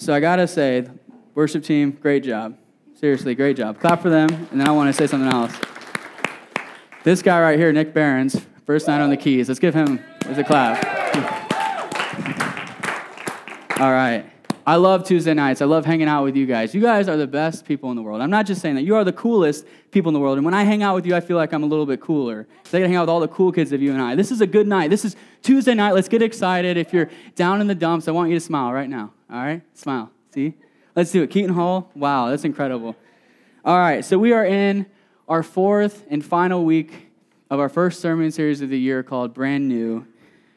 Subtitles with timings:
[0.00, 0.86] So I gotta say,
[1.34, 2.56] worship team, great job.
[2.94, 3.80] Seriously, great job.
[3.80, 5.52] Clap for them, and then I want to say something else.
[7.02, 9.48] This guy right here, Nick Barons, first night on the keys.
[9.48, 10.84] Let's give him a clap.
[13.80, 14.24] All right.
[14.68, 15.62] I love Tuesday nights.
[15.62, 16.74] I love hanging out with you guys.
[16.74, 18.20] You guys are the best people in the world.
[18.20, 18.82] I'm not just saying that.
[18.82, 20.36] You are the coolest people in the world.
[20.36, 22.46] And when I hang out with you, I feel like I'm a little bit cooler.
[22.64, 24.14] So I get to hang out with all the cool kids of you and I.
[24.14, 24.90] This is a good night.
[24.90, 25.94] This is Tuesday night.
[25.94, 26.76] Let's get excited.
[26.76, 29.14] If you're down in the dumps, I want you to smile right now.
[29.32, 29.62] All right?
[29.72, 30.10] Smile.
[30.34, 30.52] See?
[30.94, 31.30] Let's do it.
[31.30, 31.90] Keaton Hall.
[31.94, 32.94] Wow, that's incredible.
[33.64, 34.84] All right, so we are in
[35.28, 37.08] our fourth and final week
[37.48, 40.06] of our first sermon series of the year called Brand New.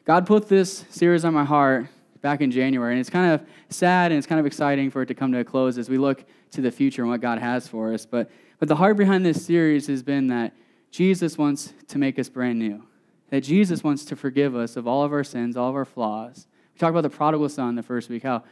[0.04, 1.86] God put this series on my heart
[2.22, 2.92] back in January.
[2.92, 5.40] And it's kind of sad and it's kind of exciting for it to come to
[5.40, 8.06] a close as we look to the future and what God has for us.
[8.06, 10.54] But, but the heart behind this series has been that
[10.90, 12.84] Jesus wants to make us brand new,
[13.30, 16.46] that Jesus wants to forgive us of all of our sins, all of our flaws.
[16.74, 18.44] We talked about the prodigal son the first week, how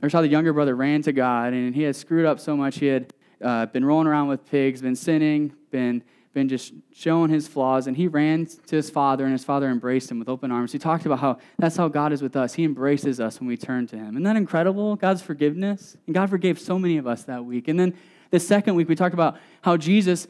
[0.00, 2.78] there's how the younger brother ran to God and he had screwed up so much.
[2.78, 6.02] He had uh, been rolling around with pigs, been sinning, been
[6.32, 10.10] been just showing his flaws, and he ran to his father, and his father embraced
[10.10, 10.70] him with open arms.
[10.72, 12.54] He talked about how that's how God is with us.
[12.54, 14.10] He embraces us when we turn to him.
[14.10, 14.96] Isn't that incredible?
[14.96, 15.96] God's forgiveness.
[16.06, 17.66] And God forgave so many of us that week.
[17.68, 17.94] And then
[18.30, 20.28] the second week, we talked about how Jesus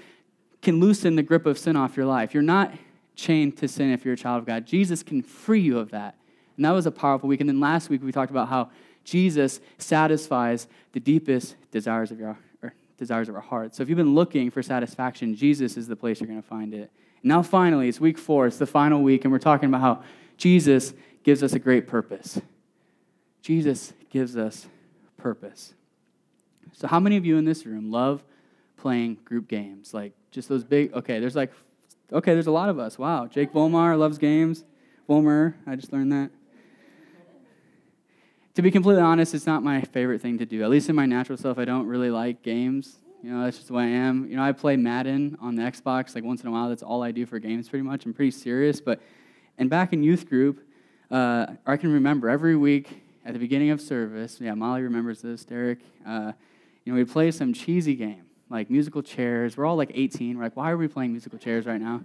[0.63, 2.33] can loosen the grip of sin off your life.
[2.33, 2.73] You're not
[3.15, 4.67] chained to sin if you're a child of God.
[4.67, 6.15] Jesus can free you of that.
[6.57, 7.41] And that was a powerful week.
[7.41, 8.71] And then last week, we talked about how
[9.05, 12.31] Jesus satisfies the deepest desires of your
[13.01, 13.79] desires of our hearts.
[13.79, 16.73] So if you've been looking for satisfaction, Jesus is the place you're going to find
[16.73, 16.93] it.
[17.25, 20.03] Now, finally, it's week four, it's the final week, and we're talking about how
[20.37, 22.41] Jesus gives us a great purpose.
[23.43, 24.67] Jesus gives us
[25.17, 25.75] purpose.
[26.73, 28.23] So, how many of you in this room love
[28.77, 29.93] playing group games?
[29.93, 31.53] Like just those big, okay, there's like,
[32.13, 32.99] okay, there's a lot of us.
[32.99, 33.27] Wow.
[33.27, 34.65] Jake Volmar loves games.
[35.09, 36.31] Volmer, I just learned that.
[38.61, 40.63] To be completely honest, it's not my favorite thing to do.
[40.63, 42.99] At least in my natural self, I don't really like games.
[43.23, 44.29] You know, that's just the way I am.
[44.29, 46.69] You know, I play Madden on the Xbox like once in a while.
[46.69, 48.05] That's all I do for games pretty much.
[48.05, 48.79] I'm pretty serious.
[48.79, 49.01] But,
[49.57, 50.61] and back in youth group,
[51.11, 55.43] uh, I can remember every week at the beginning of service, yeah, Molly remembers this,
[55.47, 56.33] Derek, uh,
[56.85, 59.57] you know, we play some cheesy game, like musical chairs.
[59.57, 60.37] We're all like 18.
[60.37, 62.03] We're like, why are we playing musical chairs right now?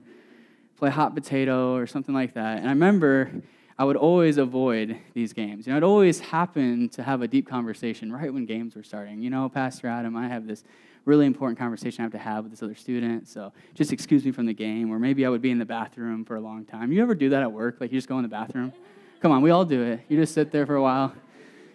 [0.77, 2.59] Play hot potato or something like that.
[2.59, 3.41] And I remember
[3.78, 5.68] I would always avoid these games.
[5.68, 9.22] You know, it always happened to have a deep conversation right when games were starting.
[9.22, 10.63] You know, Pastor Adam, I have this
[11.03, 14.31] really important conversation I have to have with this other student, so just excuse me
[14.31, 14.91] from the game.
[14.91, 16.91] Or maybe I would be in the bathroom for a long time.
[16.94, 17.78] You ever do that at work?
[17.80, 18.72] Like you just go in the bathroom?
[19.19, 20.02] Come on, we all do it.
[20.07, 21.13] You just sit there for a while.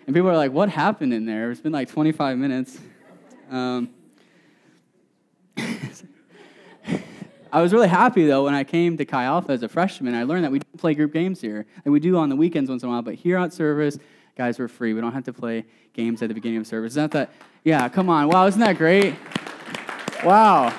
[0.06, 1.50] And people are like, what happened in there?
[1.50, 2.78] It's been like 25 minutes.
[3.50, 3.90] Um,
[7.52, 10.14] I was really happy though when I came to Chi Alpha as a freshman.
[10.14, 12.70] I learned that we do play group games here, and we do on the weekends
[12.70, 13.02] once in a while.
[13.02, 13.98] But here at service,
[14.36, 14.94] guys, we're free.
[14.94, 16.92] We don't have to play games at the beginning of service.
[16.92, 17.30] Isn't that?
[17.64, 18.28] Yeah, come on.
[18.28, 19.16] Wow, isn't that great?
[20.24, 20.72] Wow.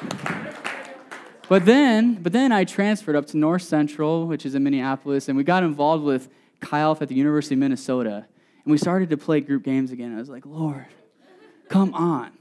[1.49, 5.37] But then, but then I transferred up to North Central, which is in Minneapolis, and
[5.37, 6.29] we got involved with
[6.61, 8.25] Chi Alpha at the University of Minnesota,
[8.63, 10.15] and we started to play group games again.
[10.15, 10.85] I was like, Lord,
[11.67, 12.31] come on.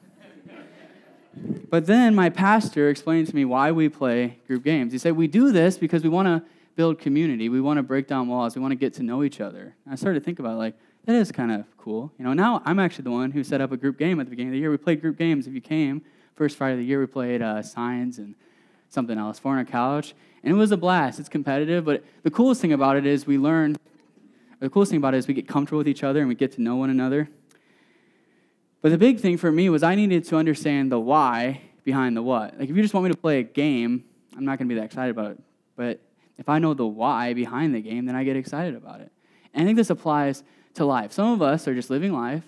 [1.34, 4.92] But then my pastor explained to me why we play group games.
[4.92, 6.42] He said, We do this because we want to
[6.76, 7.48] build community.
[7.48, 8.54] We want to break down walls.
[8.54, 9.74] We want to get to know each other.
[9.84, 10.74] And I started to think about like,
[11.06, 12.12] that is kind of cool.
[12.18, 14.30] You know, now I'm actually the one who set up a group game at the
[14.30, 14.70] beginning of the year.
[14.70, 15.46] We played group games.
[15.46, 16.02] If you came,
[16.34, 18.34] first Friday of the year, we played uh, Signs and
[18.88, 20.14] something else, Four on a Couch.
[20.42, 21.20] And it was a blast.
[21.20, 23.76] It's competitive, but the coolest thing about it is we learn,
[24.58, 26.52] the coolest thing about it is we get comfortable with each other and we get
[26.52, 27.28] to know one another.
[28.82, 32.22] But the big thing for me was I needed to understand the why behind the
[32.22, 32.58] what.
[32.58, 34.04] Like, if you just want me to play a game,
[34.36, 35.40] I'm not going to be that excited about it.
[35.76, 36.00] But
[36.38, 39.12] if I know the why behind the game, then I get excited about it.
[39.52, 40.42] And I think this applies
[40.74, 41.12] to life.
[41.12, 42.44] Some of us are just living life,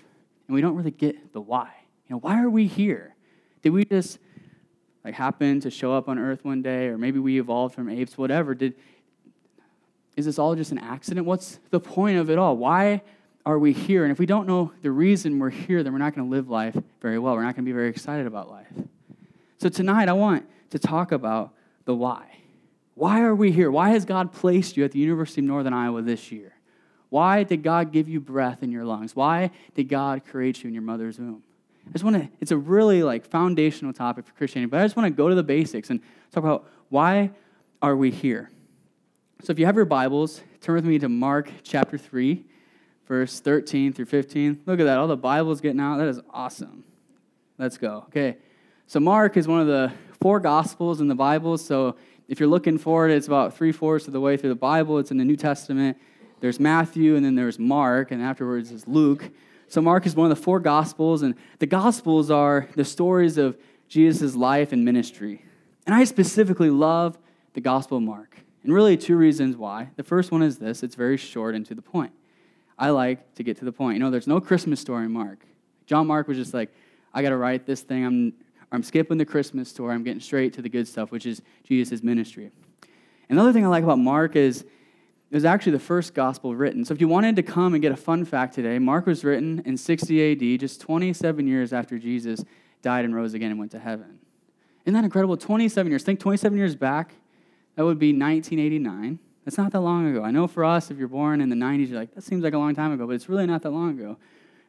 [0.46, 1.70] and we don't really get the why.
[2.08, 3.14] You know, why are we here?
[3.62, 4.18] Did we just
[5.04, 8.16] like happen to show up on Earth one day, or maybe we evolved from apes?
[8.16, 8.54] Whatever.
[8.54, 8.74] Did
[10.16, 11.26] is this all just an accident?
[11.26, 12.56] What's the point of it all?
[12.56, 13.02] Why
[13.44, 14.04] are we here?
[14.04, 16.48] And if we don't know the reason we're here, then we're not going to live
[16.48, 17.34] life very well.
[17.34, 18.68] We're not going to be very excited about life.
[19.58, 21.52] So tonight, I want to talk about
[21.84, 22.26] the why.
[22.94, 23.70] Why are we here?
[23.70, 26.54] Why has God placed you at the University of Northern Iowa this year?
[27.08, 29.16] Why did God give you breath in your lungs?
[29.16, 31.42] Why did God create you in your mother's womb?
[31.86, 34.96] I just want to, it's a really like foundational topic for Christianity, but I just
[34.96, 36.00] want to go to the basics and
[36.30, 37.30] talk about why
[37.82, 38.50] are we here?
[39.42, 42.44] So if you have your Bibles, turn with me to Mark chapter 3
[43.12, 44.62] verse 13 through 15.
[44.64, 44.96] Look at that.
[44.96, 45.98] All the Bible's getting out.
[45.98, 46.82] That is awesome.
[47.58, 48.04] Let's go.
[48.06, 48.38] Okay.
[48.86, 49.92] So, Mark is one of the
[50.22, 51.58] four Gospels in the Bible.
[51.58, 54.54] So, if you're looking for it, it's about three fourths of the way through the
[54.54, 54.98] Bible.
[54.98, 55.98] It's in the New Testament.
[56.40, 59.30] There's Matthew, and then there's Mark, and afterwards is Luke.
[59.68, 63.58] So, Mark is one of the four Gospels, and the Gospels are the stories of
[63.88, 65.44] Jesus' life and ministry.
[65.84, 67.18] And I specifically love
[67.52, 68.38] the Gospel of Mark.
[68.64, 69.90] And really, two reasons why.
[69.96, 72.12] The first one is this it's very short and to the point.
[72.78, 73.96] I like to get to the point.
[73.96, 75.44] You know, there's no Christmas story in Mark.
[75.86, 76.72] John Mark was just like,
[77.14, 78.04] I got to write this thing.
[78.04, 78.32] I'm,
[78.70, 79.94] I'm skipping the Christmas story.
[79.94, 82.50] I'm getting straight to the good stuff, which is Jesus' ministry.
[83.28, 86.84] Another thing I like about Mark is it was actually the first gospel written.
[86.84, 89.62] So if you wanted to come and get a fun fact today, Mark was written
[89.64, 92.44] in 60 AD, just 27 years after Jesus
[92.82, 94.18] died and rose again and went to heaven.
[94.84, 95.36] Isn't that incredible?
[95.36, 96.02] 27 years.
[96.02, 97.14] Think 27 years back,
[97.76, 99.18] that would be 1989.
[99.44, 100.22] That's not that long ago.
[100.22, 102.54] I know for us, if you're born in the 90s, you're like, that seems like
[102.54, 104.16] a long time ago, but it's really not that long ago.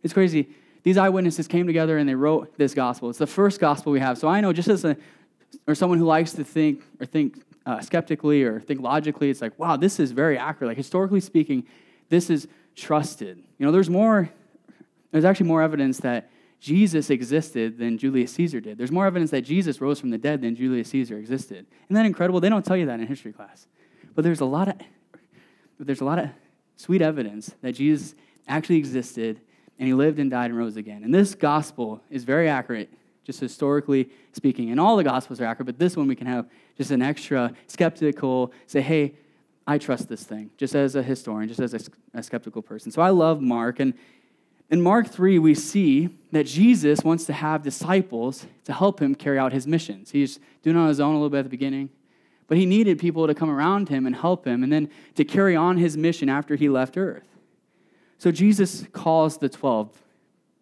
[0.02, 0.50] It's crazy.
[0.84, 3.10] These eyewitnesses came together and they wrote this gospel.
[3.10, 4.18] It's the first gospel we have.
[4.18, 4.98] So I know just as a
[5.68, 9.58] or someone who likes to think or think uh, skeptically or think logically, it's like,
[9.58, 10.70] wow, this is very accurate.
[10.70, 11.66] Like historically speaking,
[12.10, 13.38] this is trusted.
[13.58, 14.30] You know, there's more,
[15.12, 16.30] there's actually more evidence that
[16.60, 18.78] Jesus existed than Julius Caesar did.
[18.78, 21.66] There's more evidence that Jesus rose from the dead than Julius Caesar existed.
[21.86, 22.40] Isn't that incredible?
[22.40, 23.68] They don't tell you that in history class.
[24.16, 24.76] But there's a lot of
[25.80, 26.30] there's a lot of
[26.76, 28.16] sweet evidence that Jesus
[28.48, 29.42] actually existed
[29.80, 31.04] and he lived and died and rose again.
[31.04, 32.90] And this gospel is very accurate
[33.24, 34.72] just historically speaking.
[34.72, 37.54] And all the Gospels are accurate, but this one we can have just an extra
[37.68, 39.14] skeptical, say, hey,
[39.66, 41.80] I trust this thing, just as a historian, just as a,
[42.20, 42.92] a skeptical person.
[42.92, 43.80] So I love Mark.
[43.80, 43.94] And
[44.70, 49.40] in Mark 3, we see that Jesus wants to have disciples to help him carry
[49.40, 50.12] out his missions.
[50.12, 51.90] He's doing it on his own a little bit at the beginning,
[52.48, 55.56] but he needed people to come around him and help him, and then to carry
[55.56, 57.28] on his mission after he left earth.
[58.18, 59.92] So Jesus calls the 12,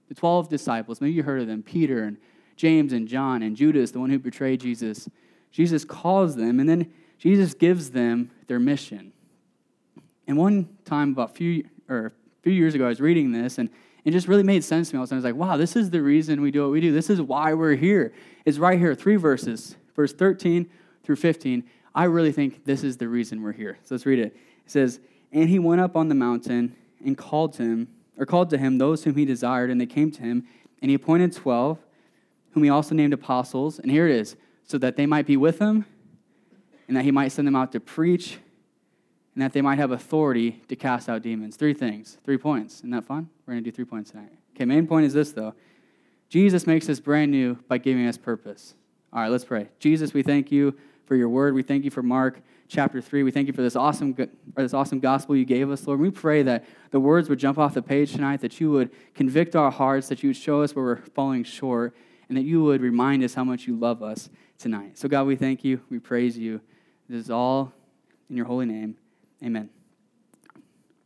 [0.10, 1.02] the 12 disciples.
[1.02, 2.18] Maybe you heard of them Peter and
[2.56, 5.10] James and John and Judas, the one who betrayed Jesus.
[5.52, 9.14] Jesus calls them, and then Jesus gives them their mission.
[10.28, 12.12] And one time, about a few, or a
[12.42, 13.70] few years ago, I was reading this, and
[14.06, 15.00] it just really made sense to me.
[15.00, 16.92] I was like, wow, this is the reason we do what we do.
[16.92, 18.14] This is why we're here.
[18.46, 20.70] It's right here, three verses, verse 13
[21.12, 21.66] through 15.
[21.94, 23.78] I really think this is the reason we're here.
[23.84, 24.34] So let's read it.
[24.66, 25.02] It says,
[25.34, 26.74] And he went up on the mountain
[27.04, 30.10] and called to him, or called to him those whom he desired, and they came
[30.12, 30.48] to him,
[30.82, 31.80] and he appointed twelve
[32.52, 33.78] whom he also named apostles.
[33.78, 35.86] And here it is so that they might be with him,
[36.88, 38.38] and that he might send them out to preach,
[39.36, 41.58] and that they might have authority to cast out demons.
[41.58, 42.78] Three things, three points.
[42.78, 43.30] Isn't that fun?
[43.46, 44.32] We're going to do three points tonight.
[44.56, 45.56] Okay, main point is this, though
[46.30, 48.76] Jesus makes us brand new by giving us purpose.
[49.12, 49.68] All right, let's pray.
[49.80, 50.74] Jesus, we thank you
[51.12, 51.54] for your word.
[51.54, 53.24] We thank you for Mark chapter 3.
[53.24, 54.16] We thank you for this awesome,
[54.56, 56.00] or this awesome gospel you gave us, Lord.
[56.00, 59.54] We pray that the words would jump off the page tonight, that you would convict
[59.54, 61.94] our hearts, that you would show us where we're falling short,
[62.30, 64.98] and that you would remind us how much you love us tonight.
[64.98, 65.82] So, God, we thank you.
[65.90, 66.62] We praise you.
[67.10, 67.74] This is all
[68.30, 68.96] in your holy name.
[69.44, 69.70] Amen.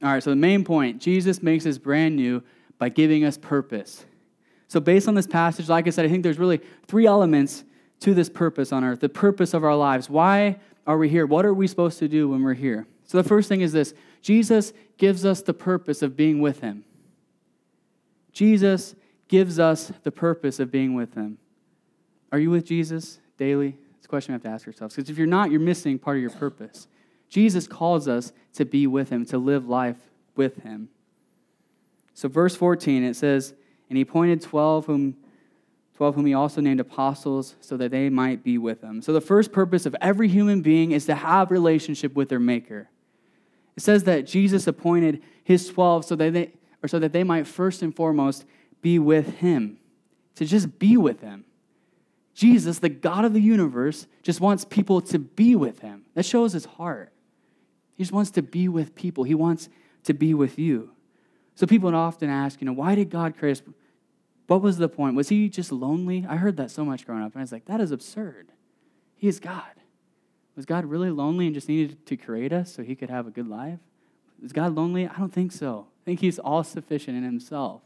[0.04, 2.44] All right, so the main point Jesus makes us brand new
[2.78, 4.06] by giving us purpose.
[4.68, 7.64] So, based on this passage, like I said, I think there's really three elements
[8.02, 10.10] to this purpose on earth the purpose of our lives.
[10.10, 11.26] Why are we here?
[11.26, 12.88] What are we supposed to do when we're here?
[13.06, 16.84] So, the first thing is this Jesus gives us the purpose of being with Him.
[18.32, 18.96] Jesus
[19.28, 21.38] gives us the purpose of being with Him.
[22.32, 23.78] Are you with Jesus daily?
[23.98, 24.96] It's a question we have to ask ourselves.
[24.96, 26.88] Because if you're not, you're missing part of your purpose.
[27.30, 29.98] Jesus calls us to be with Him, to live life
[30.36, 30.90] with Him.
[32.14, 33.54] So, verse 14, it says,
[33.90, 35.18] And He appointed 12 whom
[35.96, 39.02] 12 whom he also named apostles so that they might be with him.
[39.02, 42.90] So the first purpose of every human being is to have relationship with their maker.
[43.78, 46.52] It says that Jesus appointed his 12 so that they
[46.84, 48.46] or so that they might first and foremost
[48.82, 49.78] be with him,
[50.36, 51.46] to just be with him.
[52.36, 56.04] Jesus, the God of the universe, just wants people to be with him.
[56.14, 57.12] That shows his heart.
[57.96, 59.24] He just wants to be with people.
[59.24, 59.70] He wants
[60.04, 60.92] to be with you.
[61.56, 63.64] So people often ask, you know, why did God create us?
[64.48, 65.16] What was the point?
[65.16, 66.26] Was he just lonely?
[66.28, 68.52] I heard that so much growing up, and I was like, that is absurd.
[69.16, 69.64] He is God.
[70.56, 73.32] Was God really lonely and just needed to create us so he could have a
[73.32, 73.80] good life?
[74.44, 75.08] Is God lonely?
[75.08, 75.88] I don't think so.
[75.90, 77.82] I think he's all sufficient in himself.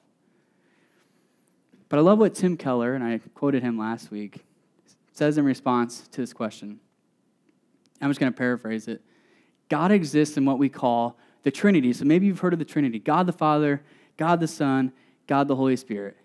[1.87, 4.43] But I love what Tim Keller, and I quoted him last week,
[5.13, 6.79] says in response to this question.
[8.01, 9.01] I'm just going to paraphrase it.
[9.69, 11.93] God exists in what we call the Trinity.
[11.93, 13.81] So maybe you've heard of the Trinity God the Father,
[14.17, 14.91] God the Son,
[15.27, 16.17] God the Holy Spirit.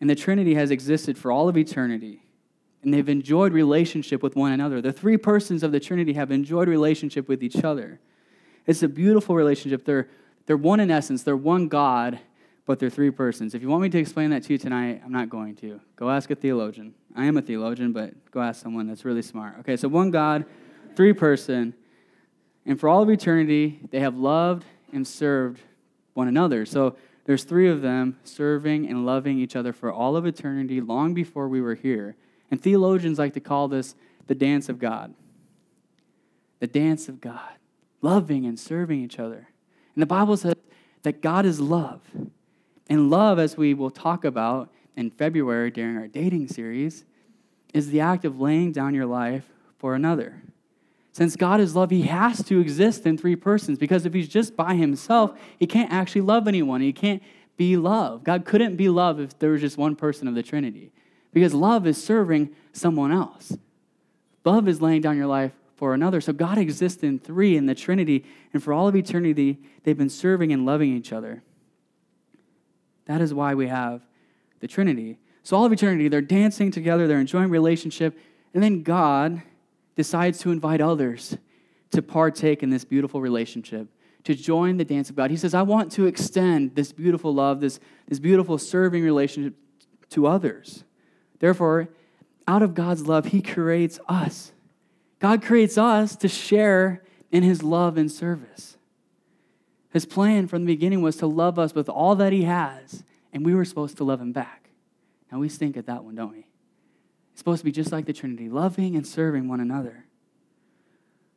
[0.00, 2.22] And the Trinity has existed for all of eternity.
[2.82, 4.80] And they've enjoyed relationship with one another.
[4.80, 8.00] The three persons of the Trinity have enjoyed relationship with each other.
[8.66, 9.84] It's a beautiful relationship.
[9.84, 10.08] They're,
[10.46, 12.20] they're one in essence, they're one God,
[12.66, 13.54] but they're three persons.
[13.54, 15.80] If you want me to explain that to you tonight, I'm not going to.
[15.96, 16.94] Go ask a theologian.
[17.16, 19.56] I am a theologian, but go ask someone that's really smart.
[19.60, 20.44] Okay, so one God,
[20.94, 21.74] three person,
[22.66, 25.62] and for all of eternity, they have loved and served
[26.12, 26.66] one another.
[26.66, 26.96] So
[27.28, 31.46] There's three of them serving and loving each other for all of eternity, long before
[31.46, 32.16] we were here.
[32.50, 33.94] And theologians like to call this
[34.28, 35.12] the dance of God.
[36.60, 37.58] The dance of God,
[38.00, 39.46] loving and serving each other.
[39.94, 40.54] And the Bible says
[41.02, 42.00] that God is love.
[42.88, 47.04] And love, as we will talk about in February during our dating series,
[47.74, 50.40] is the act of laying down your life for another.
[51.18, 54.54] Since God is love, he has to exist in three persons because if he's just
[54.54, 56.80] by himself, he can't actually love anyone.
[56.80, 57.20] He can't
[57.56, 58.22] be love.
[58.22, 60.92] God couldn't be love if there was just one person of the Trinity
[61.32, 63.56] because love is serving someone else.
[64.44, 66.20] Love is laying down your life for another.
[66.20, 70.08] So God exists in three in the Trinity, and for all of eternity, they've been
[70.08, 71.42] serving and loving each other.
[73.06, 74.02] That is why we have
[74.60, 75.18] the Trinity.
[75.42, 78.16] So all of eternity, they're dancing together, they're enjoying relationship,
[78.54, 79.42] and then God
[79.98, 81.36] decides to invite others
[81.90, 83.88] to partake in this beautiful relationship,
[84.22, 85.28] to join the dance of God.
[85.28, 89.54] He says, I want to extend this beautiful love, this, this beautiful serving relationship
[90.10, 90.84] to others.
[91.40, 91.88] Therefore,
[92.46, 94.52] out of God's love, He creates us.
[95.18, 97.02] God creates us to share
[97.32, 98.76] in His love and service.
[99.90, 103.02] His plan from the beginning was to love us with all that He has,
[103.32, 104.70] and we were supposed to love Him back.
[105.32, 106.47] Now we stink at that one, don't we?
[107.38, 110.06] Supposed to be just like the Trinity, loving and serving one another.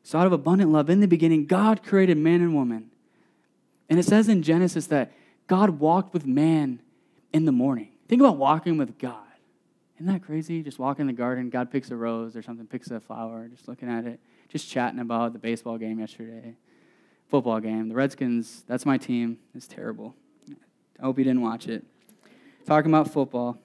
[0.01, 2.89] So, out of abundant love, in the beginning, God created man and woman.
[3.87, 5.11] And it says in Genesis that
[5.45, 6.81] God walked with man
[7.31, 7.89] in the morning.
[8.07, 9.19] Think about walking with God.
[9.97, 10.63] Isn't that crazy?
[10.63, 13.67] Just walking in the garden, God picks a rose or something, picks a flower, just
[13.67, 16.55] looking at it, just chatting about the baseball game yesterday,
[17.29, 17.89] football game.
[17.89, 19.37] The Redskins, that's my team.
[19.53, 20.15] It's terrible.
[20.99, 21.85] I hope you didn't watch it.
[22.65, 23.59] Talking about football.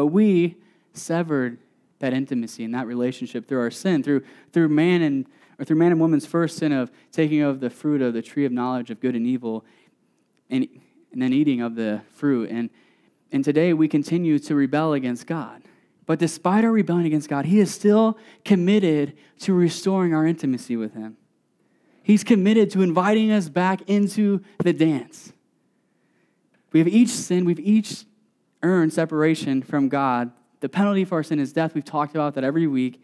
[0.00, 0.56] But we
[0.94, 1.58] severed
[1.98, 5.26] that intimacy and that relationship through our sin, through, through man and
[5.58, 8.46] or through man and woman's first sin of taking of the fruit of the tree
[8.46, 9.62] of knowledge of good and evil
[10.48, 10.66] and,
[11.12, 12.48] and then eating of the fruit.
[12.48, 12.70] And,
[13.30, 15.64] and today we continue to rebel against God.
[16.06, 20.94] But despite our rebellion against God, He is still committed to restoring our intimacy with
[20.94, 21.18] Him.
[22.02, 25.34] He's committed to inviting us back into the dance.
[26.72, 28.06] We have each sinned, we've each
[28.62, 30.30] earn separation from God.
[30.60, 31.74] The penalty for our sin is death.
[31.74, 33.02] We've talked about that every week.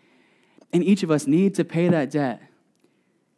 [0.72, 2.42] And each of us need to pay that debt.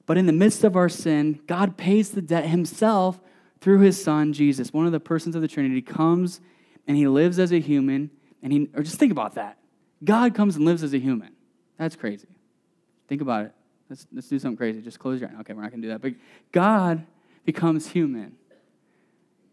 [0.06, 3.20] But in the midst of our sin, God pays the debt himself
[3.60, 4.72] through his son, Jesus.
[4.72, 6.40] One of the persons of the Trinity comes
[6.86, 8.10] and he lives as a human.
[8.42, 9.58] And he, or just think about that.
[10.02, 11.32] God comes and lives as a human.
[11.76, 12.28] That's crazy.
[13.08, 13.52] Think about it.
[13.90, 14.80] Let's, let's do something crazy.
[14.80, 15.36] Just close your eyes.
[15.40, 16.00] Okay, we're not going to do that.
[16.00, 16.14] But
[16.52, 17.06] God
[17.44, 18.36] becomes human.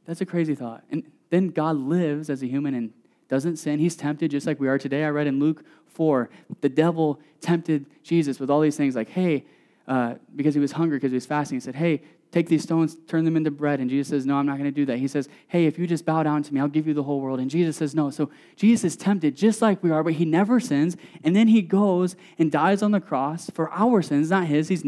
[0.05, 0.83] That's a crazy thought.
[0.91, 2.93] And then God lives as a human and
[3.27, 3.79] doesn't sin.
[3.79, 5.03] He's tempted just like we are today.
[5.03, 6.29] I read in Luke 4,
[6.61, 9.45] the devil tempted Jesus with all these things like, hey,
[9.87, 12.97] uh, because he was hungry, because he was fasting, he said, hey, take these stones,
[13.07, 13.79] turn them into bread.
[13.79, 14.97] And Jesus says, no, I'm not going to do that.
[14.97, 17.21] He says, hey, if you just bow down to me, I'll give you the whole
[17.21, 17.39] world.
[17.39, 18.09] And Jesus says, no.
[18.09, 20.97] So Jesus is tempted just like we are, but he never sins.
[21.23, 24.67] And then he goes and dies on the cross for our sins, not his.
[24.67, 24.83] He's,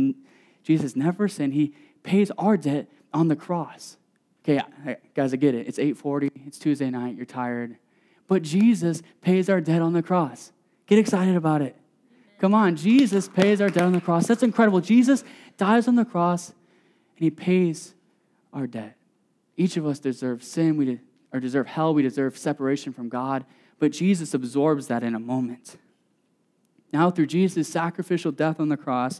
[0.63, 1.53] Jesus never sinned.
[1.53, 3.96] He pays our debt on the cross.
[4.47, 5.67] Okay, guys, I get it.
[5.67, 6.31] It's 8:40.
[6.45, 7.17] It's Tuesday night.
[7.17, 7.77] You're tired.
[8.27, 10.53] But Jesus pays our debt on the cross.
[10.85, 11.75] Get excited about it.
[12.39, 14.27] Come on, Jesus pays our debt on the cross.
[14.27, 14.79] That's incredible.
[14.79, 15.23] Jesus
[15.57, 17.95] dies on the cross and he pays
[18.53, 18.95] our debt.
[19.57, 20.99] Each of us deserve sin, we de-
[21.33, 23.43] or deserve hell, we deserve separation from God,
[23.79, 25.77] but Jesus absorbs that in a moment.
[26.93, 29.19] Now, through Jesus' sacrificial death on the cross,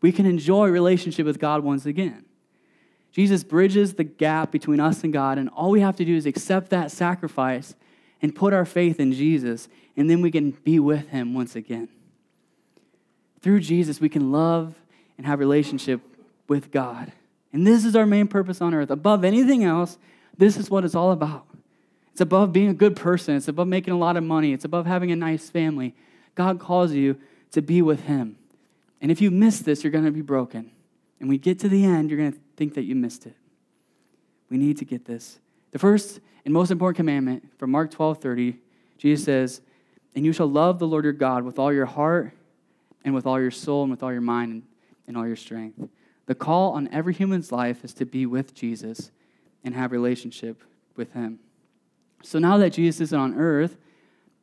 [0.00, 2.24] we can enjoy relationship with God once again.
[3.12, 6.24] Jesus bridges the gap between us and God, and all we have to do is
[6.24, 7.74] accept that sacrifice
[8.22, 11.88] and put our faith in Jesus, and then we can be with Him once again.
[13.40, 14.74] Through Jesus, we can love
[15.18, 16.00] and have relationship
[16.48, 17.12] with God.
[17.52, 18.90] And this is our main purpose on earth.
[18.90, 19.98] Above anything else,
[20.38, 21.46] this is what it's all about.
[22.12, 24.86] It's above being a good person, it's above making a lot of money, it's above
[24.86, 25.94] having a nice family.
[26.34, 27.18] God calls you
[27.50, 28.36] to be with Him.
[29.02, 30.70] And if you miss this, you're going to be broken.
[31.20, 33.36] And we get to the end, you're going to think that you missed it.
[34.50, 35.38] We need to get this.
[35.70, 38.58] The first and most important commandment from Mark 12 30,
[38.98, 39.60] Jesus says,
[40.14, 42.32] And you shall love the Lord your God with all your heart
[43.04, 44.62] and with all your soul and with all your mind
[45.06, 45.88] and, all your strength.
[46.26, 49.10] The call on every human's life is to be with Jesus
[49.64, 50.62] and have relationship
[50.96, 51.38] with him.
[52.22, 53.76] So now that Jesus is on earth,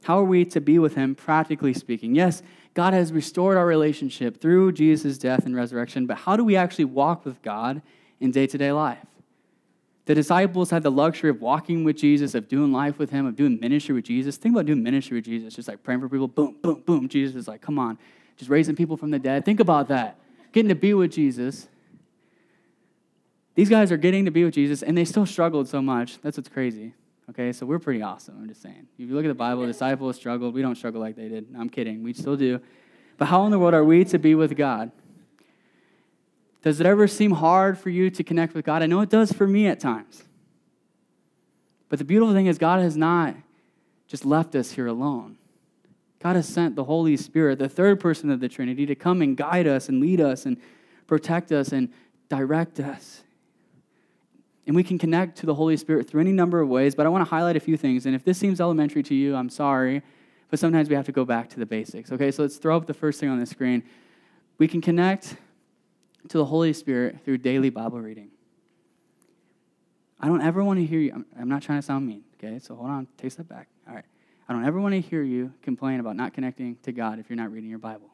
[0.03, 2.15] how are we to be with him, practically speaking?
[2.15, 2.41] Yes,
[2.73, 6.85] God has restored our relationship through Jesus' death and resurrection, but how do we actually
[6.85, 7.81] walk with God
[8.19, 9.05] in day to day life.
[10.05, 13.35] The disciples had the luxury of walking with Jesus, of doing life with him, of
[13.35, 14.37] doing ministry with Jesus.
[14.37, 17.07] Think about doing ministry with Jesus, just like praying for people, boom, boom, boom.
[17.07, 17.97] Jesus is like, come on,
[18.35, 19.45] just raising people from the dead.
[19.45, 20.17] Think about that.
[20.51, 21.67] Getting to be with Jesus.
[23.53, 26.19] these guys are getting to be with Jesus, and they still struggled so much.
[26.21, 26.93] That's what's crazy.
[27.29, 28.35] Okay, so we're pretty awesome.
[28.39, 28.87] I'm just saying.
[28.97, 30.55] If you look at the Bible, disciples struggled.
[30.55, 31.45] We don't struggle like they did.
[31.55, 32.01] I'm kidding.
[32.01, 32.59] We still do.
[33.17, 34.91] But how in the world are we to be with God?
[36.61, 38.83] Does it ever seem hard for you to connect with God?
[38.83, 40.23] I know it does for me at times.
[41.87, 43.35] But the beautiful thing is, God has not
[44.07, 45.37] just left us here alone.
[46.19, 49.37] God has sent the Holy Spirit, the third person of the Trinity, to come and
[49.37, 50.57] guide us and lead us and
[51.07, 51.89] protect us and
[52.27, 53.23] direct us.
[54.67, 57.09] And we can connect to the Holy Spirit through any number of ways, but I
[57.09, 58.05] want to highlight a few things.
[58.05, 60.03] And if this seems elementary to you, I'm sorry,
[60.49, 62.11] but sometimes we have to go back to the basics.
[62.11, 63.83] Okay, so let's throw up the first thing on the screen.
[64.57, 65.37] We can connect
[66.27, 68.29] to the Holy Spirit through daily Bible reading.
[70.19, 71.13] I don't ever want to hear you.
[71.13, 72.59] I'm, I'm not trying to sound mean, okay?
[72.59, 73.67] So hold on, take a step back.
[73.87, 74.05] All right.
[74.47, 77.37] I don't ever want to hear you complain about not connecting to God if you're
[77.37, 78.09] not reading your Bible.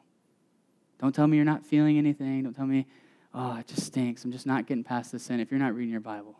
[0.98, 2.44] Don't tell me you're not feeling anything.
[2.44, 2.86] Don't tell me,
[3.34, 4.24] oh, it just stinks.
[4.24, 6.36] I'm just not getting past this sin if you're not reading your Bible.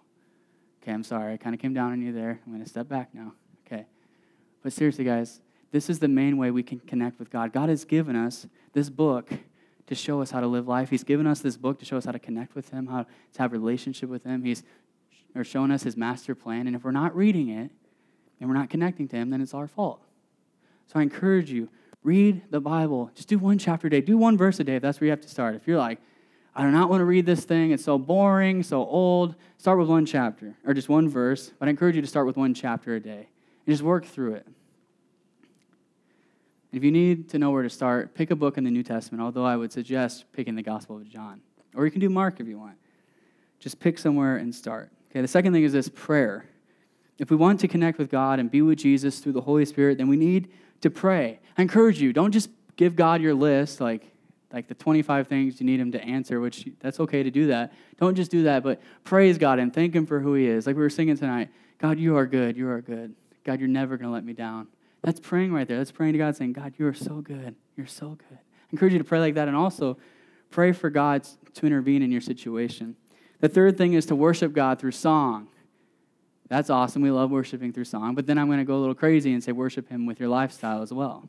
[0.82, 1.34] Okay, I'm sorry.
[1.34, 2.40] I kind of came down on you there.
[2.46, 3.32] I'm going to step back now.
[3.66, 3.86] Okay.
[4.62, 5.40] But seriously, guys,
[5.72, 7.52] this is the main way we can connect with God.
[7.52, 9.30] God has given us this book
[9.86, 10.90] to show us how to live life.
[10.90, 13.38] He's given us this book to show us how to connect with Him, how to
[13.38, 14.42] have a relationship with Him.
[14.42, 14.62] He's
[15.34, 16.66] or showing us His master plan.
[16.66, 17.70] And if we're not reading it
[18.40, 20.02] and we're not connecting to Him, then it's our fault.
[20.86, 21.68] So I encourage you,
[22.02, 23.10] read the Bible.
[23.14, 24.00] Just do one chapter a day.
[24.00, 25.54] Do one verse a day if that's where you have to start.
[25.54, 26.00] If you're like,
[26.54, 29.88] I do not want to read this thing, it's so boring, so old, start with
[29.88, 31.52] one chapter or just one verse.
[31.58, 33.28] But I encourage you to start with one chapter a day
[33.66, 34.46] and just work through it.
[36.76, 39.22] If you need to know where to start, pick a book in the New Testament,
[39.22, 41.40] although I would suggest picking the Gospel of John.
[41.74, 42.76] Or you can do Mark if you want.
[43.58, 44.90] Just pick somewhere and start.
[45.10, 46.44] Okay, the second thing is this prayer.
[47.18, 49.96] If we want to connect with God and be with Jesus through the Holy Spirit,
[49.96, 50.52] then we need
[50.82, 51.40] to pray.
[51.56, 54.12] I encourage you, don't just give God your list, like,
[54.52, 57.72] like the 25 things you need him to answer, which that's okay to do that.
[57.98, 60.66] Don't just do that, but praise God and thank him for who he is.
[60.66, 62.54] Like we were singing tonight God, you are good.
[62.54, 63.14] You are good.
[63.44, 64.66] God, you're never going to let me down.
[65.06, 65.78] That's praying right there.
[65.78, 67.54] That's praying to God, saying, God, you are so good.
[67.76, 68.38] You're so good.
[68.38, 69.98] I encourage you to pray like that and also
[70.50, 72.96] pray for God to intervene in your situation.
[73.38, 75.46] The third thing is to worship God through song.
[76.48, 77.02] That's awesome.
[77.02, 78.16] We love worshiping through song.
[78.16, 80.28] But then I'm going to go a little crazy and say worship Him with your
[80.28, 81.28] lifestyle as well.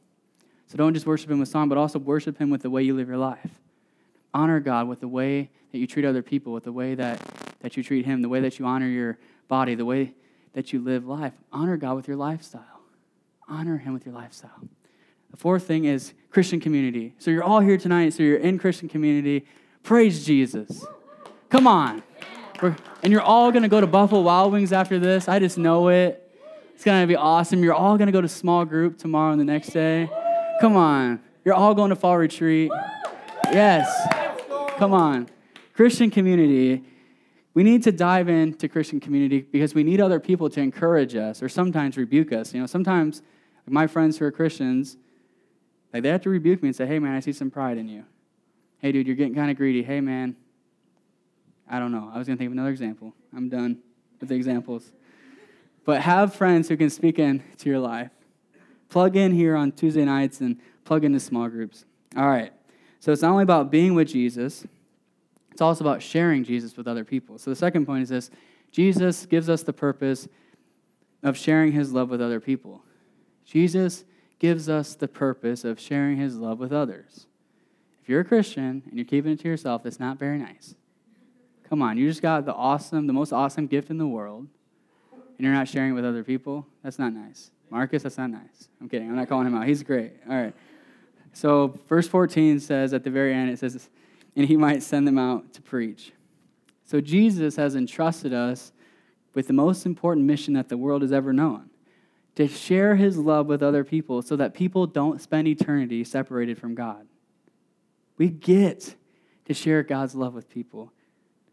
[0.66, 2.96] So don't just worship Him with song, but also worship Him with the way you
[2.96, 3.60] live your life.
[4.34, 7.20] Honor God with the way that you treat other people, with the way that,
[7.60, 10.16] that you treat Him, the way that you honor your body, the way
[10.54, 11.34] that you live life.
[11.54, 12.77] Honor God with your lifestyle.
[13.48, 14.68] Honor Him with your lifestyle.
[15.32, 17.14] The fourth thing is Christian community.
[17.20, 19.46] So you're all here tonight, so you're in Christian community.
[19.84, 20.86] Praise Jesus.
[21.50, 22.04] Come on.
[23.04, 25.28] And you're all going to go to Buffalo Wild Wings after this.
[25.28, 26.24] I just know it.
[26.74, 27.64] It's going to be awesome.
[27.64, 30.10] You're all going to go to small group tomorrow and the next day.
[30.60, 31.20] Come on.
[31.46, 32.72] You're all going to fall retreat.
[33.52, 33.90] Yes.
[34.78, 35.30] Come on.
[35.74, 36.84] Christian community.
[37.54, 41.42] We need to dive into Christian community because we need other people to encourage us
[41.42, 42.54] or sometimes rebuke us.
[42.54, 43.22] You know, sometimes
[43.74, 44.98] my friends who are Christians,
[45.94, 47.88] like they have to rebuke me and say, "Hey man, I see some pride in
[47.88, 48.06] you.
[48.80, 49.84] Hey dude, you're getting kind of greedy.
[49.84, 50.36] Hey man,
[51.70, 52.10] I don't know.
[52.14, 53.14] I was going to think of another example.
[53.36, 53.80] I'm done
[54.20, 54.92] with the examples.
[55.86, 58.12] But have friends who can speak into your life.
[58.90, 61.86] Plug in here on Tuesday nights and plug into small groups.
[62.16, 62.54] All right.
[63.00, 64.66] So it's not only about being with Jesus,
[65.52, 67.38] it's also about sharing Jesus with other people.
[67.38, 68.32] So the second point is this
[68.72, 70.28] Jesus gives us the purpose
[71.24, 72.82] of sharing his love with other people.
[73.48, 74.04] Jesus
[74.40, 77.26] gives us the purpose of sharing his love with others.
[78.04, 80.76] If you're a Christian and you're keeping it to yourself, it's not very nice.
[81.68, 84.48] Come on, you just got the awesome, the most awesome gift in the world,
[85.12, 86.66] and you're not sharing it with other people?
[86.84, 87.52] That's not nice.
[87.70, 88.70] Marcus, that's not nice.
[88.80, 89.10] I'm kidding.
[89.10, 89.68] I'm not calling him out.
[89.68, 90.14] He's great.
[90.30, 90.54] All right.
[91.34, 93.90] So, verse 14 says at the very end, it says,
[94.36, 96.14] and he might send them out to preach.
[96.86, 98.72] So, Jesus has entrusted us
[99.34, 101.70] with the most important mission that the world has ever known
[102.38, 106.76] to share his love with other people so that people don't spend eternity separated from
[106.76, 107.08] God.
[108.16, 108.96] We get
[109.46, 110.94] to share God's love with people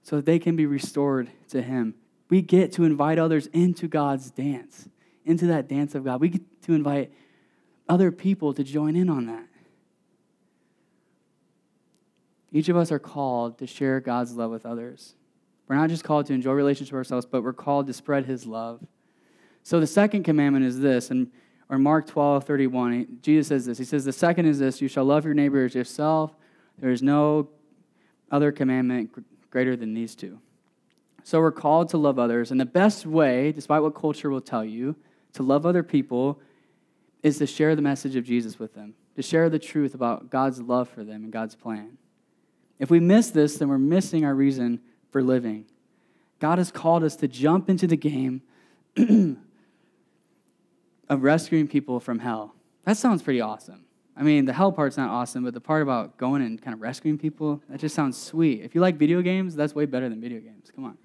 [0.02, 1.94] so that they can be restored to Him.
[2.28, 4.86] We get to invite others into God's dance,
[5.24, 6.20] into that dance of God.
[6.20, 7.10] We get to invite
[7.88, 9.46] other people to join in on that.
[12.52, 15.14] Each of us are called to share God's love with others.
[15.66, 18.86] We're not just called to enjoy relationship ourselves, but we're called to spread his love.
[19.64, 21.30] So the second commandment is this, and
[21.70, 23.78] or Mark 12, 31, Jesus says this.
[23.78, 26.36] He says, The second is this, you shall love your neighbor as yourself.
[26.78, 27.48] There is no
[28.30, 29.10] other commandment
[29.50, 30.38] greater than these two.
[31.22, 32.50] So we're called to love others.
[32.50, 34.94] And the best way, despite what culture will tell you,
[35.32, 36.38] to love other people
[37.22, 40.60] is to share the message of Jesus with them, to share the truth about God's
[40.60, 41.96] love for them and God's plan.
[42.78, 45.64] If we miss this, then we're missing our reason for living.
[46.40, 48.42] God has called us to jump into the game
[51.08, 52.54] of rescuing people from hell.
[52.84, 53.84] That sounds pretty awesome.
[54.16, 56.80] I mean, the hell part's not awesome, but the part about going and kind of
[56.80, 58.62] rescuing people, that just sounds sweet.
[58.62, 60.70] If you like video games, that's way better than video games.
[60.74, 60.98] Come on.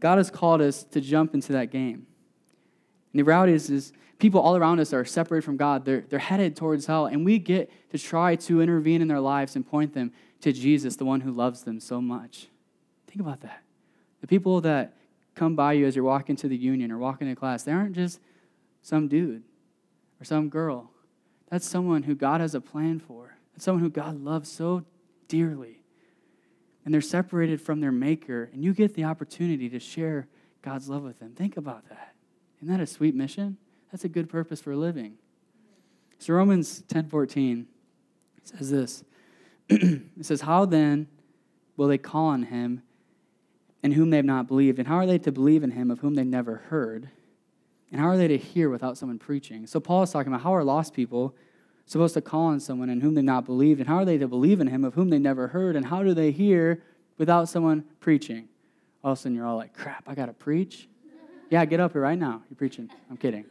[0.00, 2.06] God has called us to jump into that game.
[3.12, 5.84] And the reality is, is people all around us are separated from God.
[5.84, 9.56] They're, they're headed towards hell, and we get to try to intervene in their lives
[9.56, 12.46] and point them to Jesus, the one who loves them so much.
[13.08, 13.62] Think about that.
[14.20, 14.94] The people that
[15.34, 17.94] come by you as you're walking to the union or walking to class, they aren't
[17.94, 18.20] just
[18.82, 19.42] some dude
[20.20, 20.90] or some girl.
[21.50, 23.36] That's someone who God has a plan for.
[23.52, 24.84] That's someone who God loves so
[25.28, 25.82] dearly.
[26.84, 30.26] And they're separated from their maker, and you get the opportunity to share
[30.62, 31.34] God's love with them.
[31.34, 32.14] Think about that.
[32.62, 33.56] Isn't that a sweet mission?
[33.92, 35.18] That's a good purpose for living.
[36.18, 37.66] So Romans 10:14
[38.42, 39.04] says this.
[39.68, 41.08] it says, How then
[41.76, 42.82] will they call on him
[43.82, 44.78] in whom they have not believed?
[44.78, 47.10] And how are they to believe in him of whom they never heard?
[47.90, 49.66] And how are they to hear without someone preaching?
[49.66, 51.34] So Paul is talking about how are lost people
[51.86, 53.80] supposed to call on someone in whom they've not believed?
[53.80, 55.74] And how are they to believe in him of whom they never heard?
[55.74, 56.82] And how do they hear
[57.16, 58.48] without someone preaching?
[59.02, 60.88] All of a sudden you're all like, crap, I got to preach?
[61.50, 62.42] yeah, get up here right now.
[62.50, 62.90] You're preaching.
[63.10, 63.44] I'm kidding.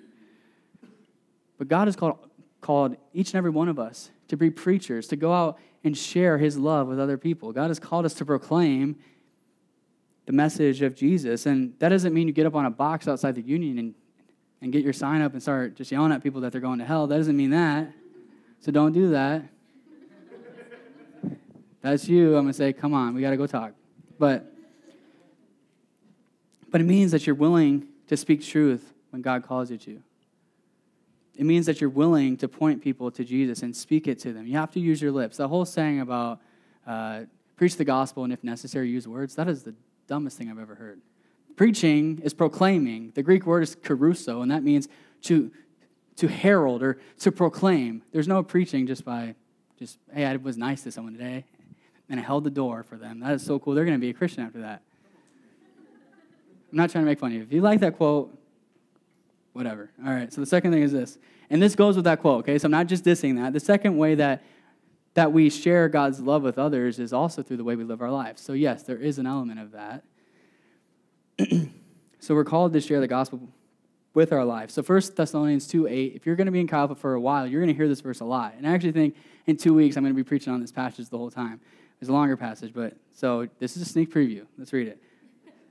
[1.57, 2.19] But God has called,
[2.61, 6.37] called each and every one of us to be preachers, to go out and share
[6.37, 7.51] his love with other people.
[7.51, 8.97] God has called us to proclaim
[10.25, 11.45] the message of Jesus.
[11.45, 13.95] And that doesn't mean you get up on a box outside the union and,
[14.61, 16.85] and get your sign up and start just yelling at people that they're going to
[16.85, 17.07] hell.
[17.07, 17.91] That doesn't mean that.
[18.59, 19.43] So don't do that.
[21.81, 22.35] That's you.
[22.35, 23.73] I'm going to say, come on, we got to go talk.
[24.17, 24.51] But,
[26.69, 30.01] but it means that you're willing to speak truth when God calls you to.
[31.35, 34.47] It means that you're willing to point people to Jesus and speak it to them.
[34.47, 35.37] You have to use your lips.
[35.37, 36.39] The whole saying about
[36.87, 37.21] uh,
[37.55, 39.75] preach the gospel and if necessary, use words, that is the
[40.07, 40.99] dumbest thing I've ever heard.
[41.57, 43.11] Preaching is proclaiming.
[43.15, 44.87] The Greek word is kerusso, and that means
[45.23, 45.51] to,
[46.15, 48.03] to herald or to proclaim.
[48.13, 49.35] There's no preaching just by
[49.77, 51.43] just, hey, I was nice to someone today
[52.09, 53.19] and I held the door for them.
[53.19, 53.73] That is so cool.
[53.73, 54.81] They're going to be a Christian after that.
[56.71, 57.43] I'm not trying to make fun of you.
[57.43, 58.37] If you like that quote,
[59.53, 59.89] whatever.
[60.05, 61.17] All right, so the second thing is this.
[61.49, 62.57] And this goes with that quote, okay?
[62.57, 63.53] So I'm not just dissing that.
[63.53, 64.43] The second way that
[65.13, 68.11] that we share God's love with others is also through the way we live our
[68.11, 68.39] lives.
[68.39, 70.03] So yes, there is an element of that.
[72.19, 73.39] so we're called to share the gospel
[74.13, 74.73] with our lives.
[74.73, 77.21] So 1 Thessalonians 2 8, if you're going to be in Chi Alpha for a
[77.21, 78.55] while, you're going to hear this verse a lot.
[78.57, 81.09] And I actually think in two weeks I'm going to be preaching on this passage
[81.09, 81.59] the whole time.
[82.01, 84.45] It's a longer passage, but so this is a sneak preview.
[84.57, 85.01] Let's read it.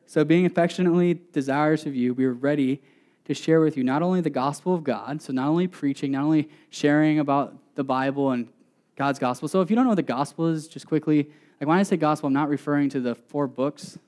[0.07, 2.81] So being affectionately desirous of you, we are ready
[3.25, 6.23] to share with you not only the gospel of God, so not only preaching, not
[6.23, 8.49] only sharing about the Bible and
[8.95, 9.49] God's gospel.
[9.49, 11.29] So if you don't know what the gospel is, just quickly,
[11.61, 13.99] like when I say gospel, I'm not referring to the four books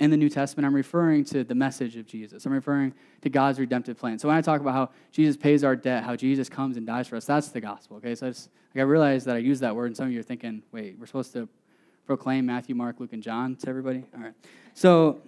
[0.00, 0.66] in the New Testament.
[0.66, 2.46] I'm referring to the message of Jesus.
[2.46, 4.18] I'm referring to God's redemptive plan.
[4.18, 7.08] So when I talk about how Jesus pays our debt, how Jesus comes and dies
[7.08, 7.96] for us, that's the gospel.
[7.96, 8.36] Okay, so like
[8.76, 11.06] I realize that I use that word, and some of you are thinking, wait, we're
[11.06, 11.48] supposed to
[12.06, 14.04] proclaim Matthew, Mark, Luke, and John to everybody.
[14.16, 14.34] All right.
[14.74, 15.20] So,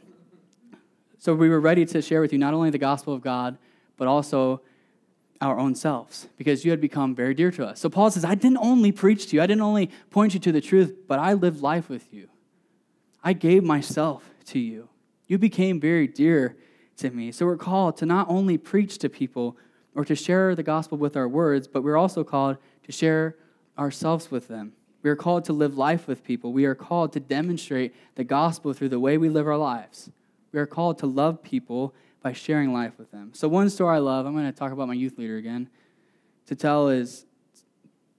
[1.18, 3.58] so we were ready to share with you not only the gospel of God,
[3.96, 4.62] but also
[5.40, 7.80] our own selves because you had become very dear to us.
[7.80, 10.52] So Paul says, I didn't only preach to you, I didn't only point you to
[10.52, 12.28] the truth, but I lived life with you.
[13.22, 14.88] I gave myself to you.
[15.26, 16.56] You became very dear
[16.98, 17.32] to me.
[17.32, 19.56] So we're called to not only preach to people
[19.94, 23.36] or to share the gospel with our words, but we're also called to share
[23.78, 24.72] ourselves with them.
[25.02, 26.52] We are called to live life with people.
[26.52, 30.10] We are called to demonstrate the gospel through the way we live our lives.
[30.52, 33.30] We are called to love people by sharing life with them.
[33.32, 35.70] So, one story I love, I'm going to talk about my youth leader again,
[36.46, 37.24] to tell is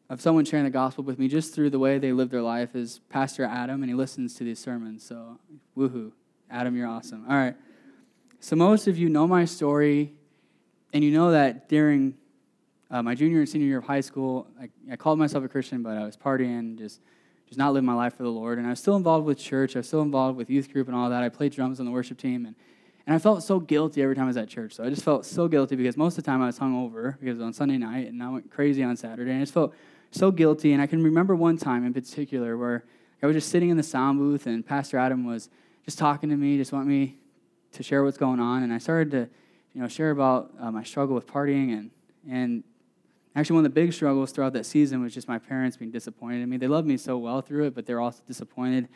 [0.10, 2.76] of someone sharing the gospel with me just through the way they live their life
[2.76, 5.04] is Pastor Adam, and he listens to these sermons.
[5.04, 5.40] So,
[5.78, 6.12] woohoo.
[6.52, 7.26] Adam, you're awesome.
[7.30, 7.56] All right.
[8.40, 10.14] So, most of you know my story,
[10.94, 12.16] and you know that during
[12.90, 15.82] uh, my junior and senior year of high school, I, I called myself a Christian,
[15.82, 17.02] but I was partying, just
[17.48, 18.58] just not living my life for the Lord.
[18.58, 19.76] And I was still involved with church.
[19.76, 21.22] I was still involved with youth group and all that.
[21.22, 22.56] I played drums on the worship team, and
[23.06, 24.74] and I felt so guilty every time I was at church.
[24.74, 27.36] So I just felt so guilty because most of the time I was hungover because
[27.36, 29.32] it was on Sunday night and I went crazy on Saturday.
[29.32, 29.74] And I just felt
[30.12, 30.74] so guilty.
[30.74, 32.86] And I can remember one time in particular where
[33.24, 35.50] I was just sitting in the sound booth and Pastor Adam was
[35.86, 37.18] just talking to me, just want me
[37.74, 38.64] to share what's going on.
[38.64, 39.30] And I started to,
[39.74, 41.92] you know, share about uh, my struggle with partying and
[42.30, 42.64] and
[43.36, 46.42] actually one of the big struggles throughout that season was just my parents being disappointed
[46.42, 46.58] in me.
[46.58, 48.88] They loved me so well through it, but they're also disappointed.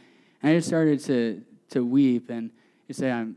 [0.44, 2.52] And I just started to to weep and
[2.88, 3.36] just say, I'm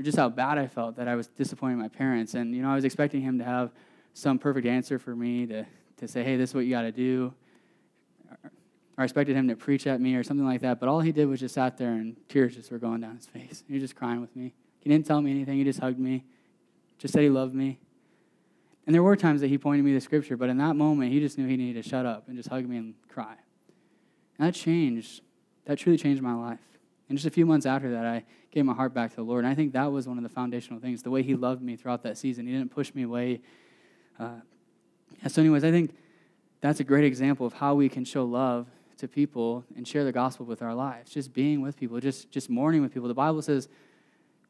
[0.00, 2.34] just how bad I felt that I was disappointing my parents.
[2.34, 3.72] And, you know, I was expecting him to have
[4.14, 5.66] some perfect answer for me to,
[5.98, 7.34] to say, hey, this is what you got to do.
[8.96, 10.78] Or I expected him to preach at me or something like that.
[10.78, 13.26] But all he did was just sat there and tears just were going down his
[13.26, 13.64] face.
[13.66, 14.52] He was just crying with me.
[14.80, 15.56] He didn't tell me anything.
[15.56, 16.24] He just hugged me,
[16.98, 17.78] just said he loved me.
[18.86, 21.20] And there were times that he pointed me to scripture, but in that moment, he
[21.20, 23.36] just knew he needed to shut up and just hug me and cry.
[24.38, 25.22] And that changed.
[25.66, 26.58] That truly changed my life.
[27.08, 29.44] And just a few months after that, I gave my heart back to the Lord.
[29.44, 31.76] And I think that was one of the foundational things, the way he loved me
[31.76, 32.46] throughout that season.
[32.46, 33.40] He didn't push me away.
[34.18, 34.40] Uh,
[35.28, 35.94] so, anyways, I think
[36.60, 38.66] that's a great example of how we can show love
[39.02, 41.10] to people and share the gospel with our lives.
[41.10, 43.08] Just being with people, just, just mourning with people.
[43.08, 43.68] The Bible says,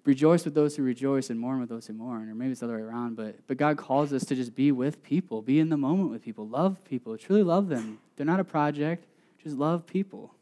[0.04, 2.28] rejoice with those who rejoice and mourn with those who mourn.
[2.28, 4.70] Or maybe it's the other way around, but, but God calls us to just be
[4.70, 7.98] with people, be in the moment with people, love people, truly love them.
[8.16, 9.06] They're not a project,
[9.42, 10.34] just love people.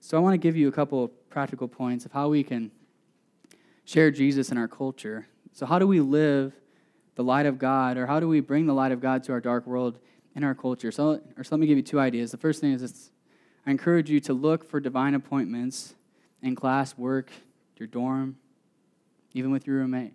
[0.00, 2.72] So I want to give you a couple of practical points of how we can
[3.84, 5.28] share Jesus in our culture.
[5.52, 6.52] So, how do we live
[7.14, 9.40] the light of God, or how do we bring the light of God to our
[9.40, 10.00] dark world
[10.34, 10.90] in our culture.
[10.90, 12.30] So, or so let me give you two ideas.
[12.30, 13.10] The first thing is
[13.66, 15.94] I encourage you to look for divine appointments
[16.42, 17.30] in class, work,
[17.76, 18.36] your dorm,
[19.32, 20.12] even with your roommate.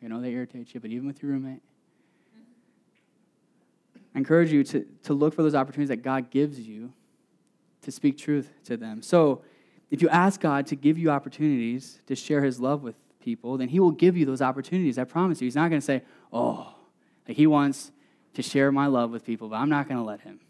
[0.00, 1.62] You know, they irritate you, but even with your roommate.
[4.14, 6.92] I encourage you to, to look for those opportunities that God gives you
[7.82, 9.02] to speak truth to them.
[9.02, 9.42] So,
[9.90, 13.68] if you ask God to give you opportunities to share his love with people, then
[13.68, 14.98] he will give you those opportunities.
[14.98, 15.46] I promise you.
[15.46, 16.74] He's not going to say, oh,
[17.28, 17.92] like he wants
[18.34, 20.40] to share my love with people, but I'm not going to let him.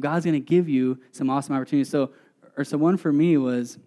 [0.00, 1.90] God's going to give you some awesome opportunities.
[1.90, 2.10] So,
[2.56, 3.78] or so one for me was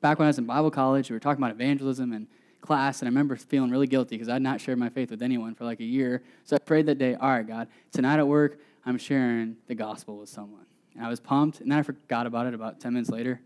[0.00, 2.26] back when I was in Bible college, we were talking about evangelism and
[2.60, 5.22] class, and I remember feeling really guilty because I had not shared my faith with
[5.22, 6.22] anyone for like a year.
[6.44, 10.16] So I prayed that day, all right, God, tonight at work, I'm sharing the gospel
[10.16, 10.66] with someone.
[10.94, 13.40] And I was pumped, and then I forgot about it about 10 minutes later.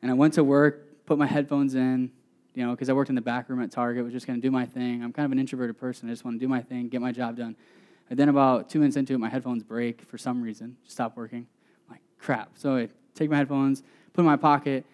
[0.00, 2.10] And I went to work, put my headphones in,
[2.54, 4.46] you know, because I worked in the back room at Target, was just going to
[4.46, 5.02] do my thing.
[5.02, 6.08] I'm kind of an introverted person.
[6.08, 7.56] I just want to do my thing, get my job done.
[8.12, 11.16] And then about two minutes into it, my headphones break for some reason, just stop
[11.16, 11.46] working.
[11.88, 12.50] I'm like, crap.
[12.56, 14.84] So I take my headphones, put them in my pocket,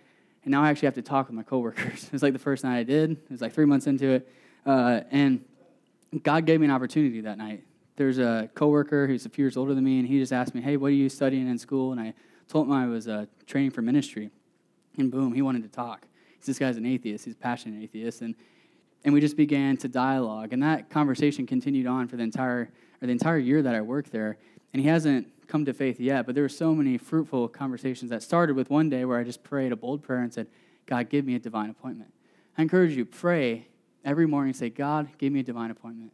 [0.45, 2.05] and now I actually have to talk with my coworkers.
[2.07, 3.11] it was like the first night I did.
[3.11, 4.33] It was like three months into it.
[4.65, 5.45] Uh, and
[6.23, 7.65] God gave me an opportunity that night.
[7.97, 10.61] There's a coworker who's a few years older than me, and he just asked me,
[10.61, 11.91] hey, what are you studying in school?
[11.91, 12.15] And I
[12.47, 14.31] told him I was uh, training for ministry.
[14.97, 16.07] And boom, he wanted to talk.
[16.45, 17.25] This guy's an atheist.
[17.25, 18.23] He's a passionate atheist.
[18.23, 18.37] And,
[19.03, 20.53] and we just began to dialogue.
[20.53, 24.13] And that conversation continued on for the entire or the entire year that I worked
[24.13, 24.39] there,
[24.73, 26.27] and he hasn't come to faith yet.
[26.27, 29.43] But there were so many fruitful conversations that started with one day where I just
[29.43, 30.47] prayed a bold prayer and said,
[30.87, 32.13] God, give me a divine appointment.
[32.57, 33.69] I encourage you, pray
[34.05, 36.13] every morning say, God, give me a divine appointment.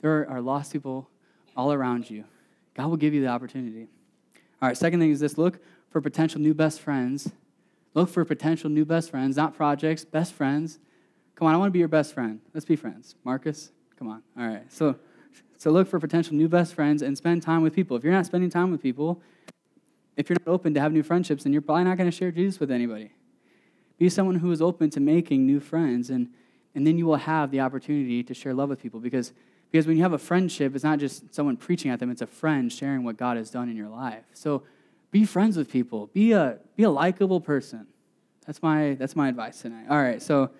[0.00, 1.08] There are lost people
[1.56, 2.24] all around you.
[2.74, 3.88] God will give you the opportunity.
[4.60, 5.58] All right, second thing is this look
[5.90, 7.30] for potential new best friends.
[7.94, 10.78] Look for potential new best friends, not projects, best friends.
[11.34, 12.40] Come on, I want to be your best friend.
[12.52, 13.14] Let's be friends.
[13.24, 14.22] Marcus, come on.
[14.38, 14.70] All right.
[14.72, 14.96] So
[15.58, 17.96] so look for potential new best friends and spend time with people.
[17.96, 19.22] If you're not spending time with people,
[20.16, 22.30] if you're not open to have new friendships, then you're probably not going to share
[22.30, 23.10] Jesus with anybody.
[23.98, 26.28] Be someone who is open to making new friends, and,
[26.74, 29.00] and then you will have the opportunity to share love with people.
[29.00, 29.32] Because,
[29.70, 32.26] because when you have a friendship, it's not just someone preaching at them, it's a
[32.26, 34.24] friend sharing what God has done in your life.
[34.34, 34.62] So
[35.10, 36.08] be friends with people.
[36.08, 37.86] Be a, be a likable person.
[38.46, 39.86] That's my, that's my advice tonight.
[39.88, 40.50] All right, so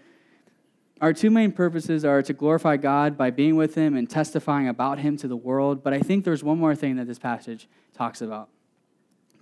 [1.01, 4.99] our two main purposes are to glorify God by being with Him and testifying about
[4.99, 5.83] Him to the world.
[5.83, 8.49] But I think there's one more thing that this passage talks about.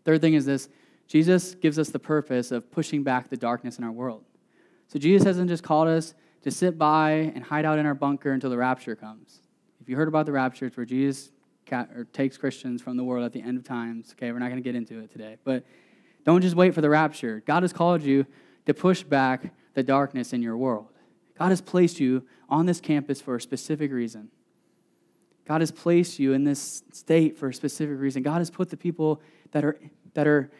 [0.04, 0.68] Third thing is this
[1.06, 4.24] Jesus gives us the purpose of pushing back the darkness in our world.
[4.88, 8.32] So Jesus hasn't just called us to sit by and hide out in our bunker
[8.32, 9.40] until the rapture comes.
[9.80, 11.30] If you heard about the rapture, it's where Jesus
[12.12, 14.12] takes Christians from the world at the end of times.
[14.12, 15.36] Okay, we're not going to get into it today.
[15.44, 15.64] But
[16.24, 17.42] don't just wait for the rapture.
[17.46, 18.26] God has called you
[18.66, 20.88] to push back the darkness in your world.
[21.38, 24.28] God has placed you on this campus for a specific reason.
[25.46, 28.22] God has placed you in this state for a specific reason.
[28.22, 29.20] God has put the people
[29.52, 29.78] that are,
[30.14, 30.50] that are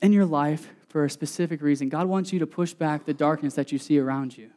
[0.00, 1.88] in your life for a specific reason.
[1.88, 4.50] God wants you to push back the darkness that you see around you.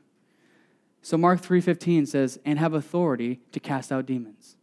[1.02, 4.58] So Mark 3:15 says, "And have authority to cast out demons."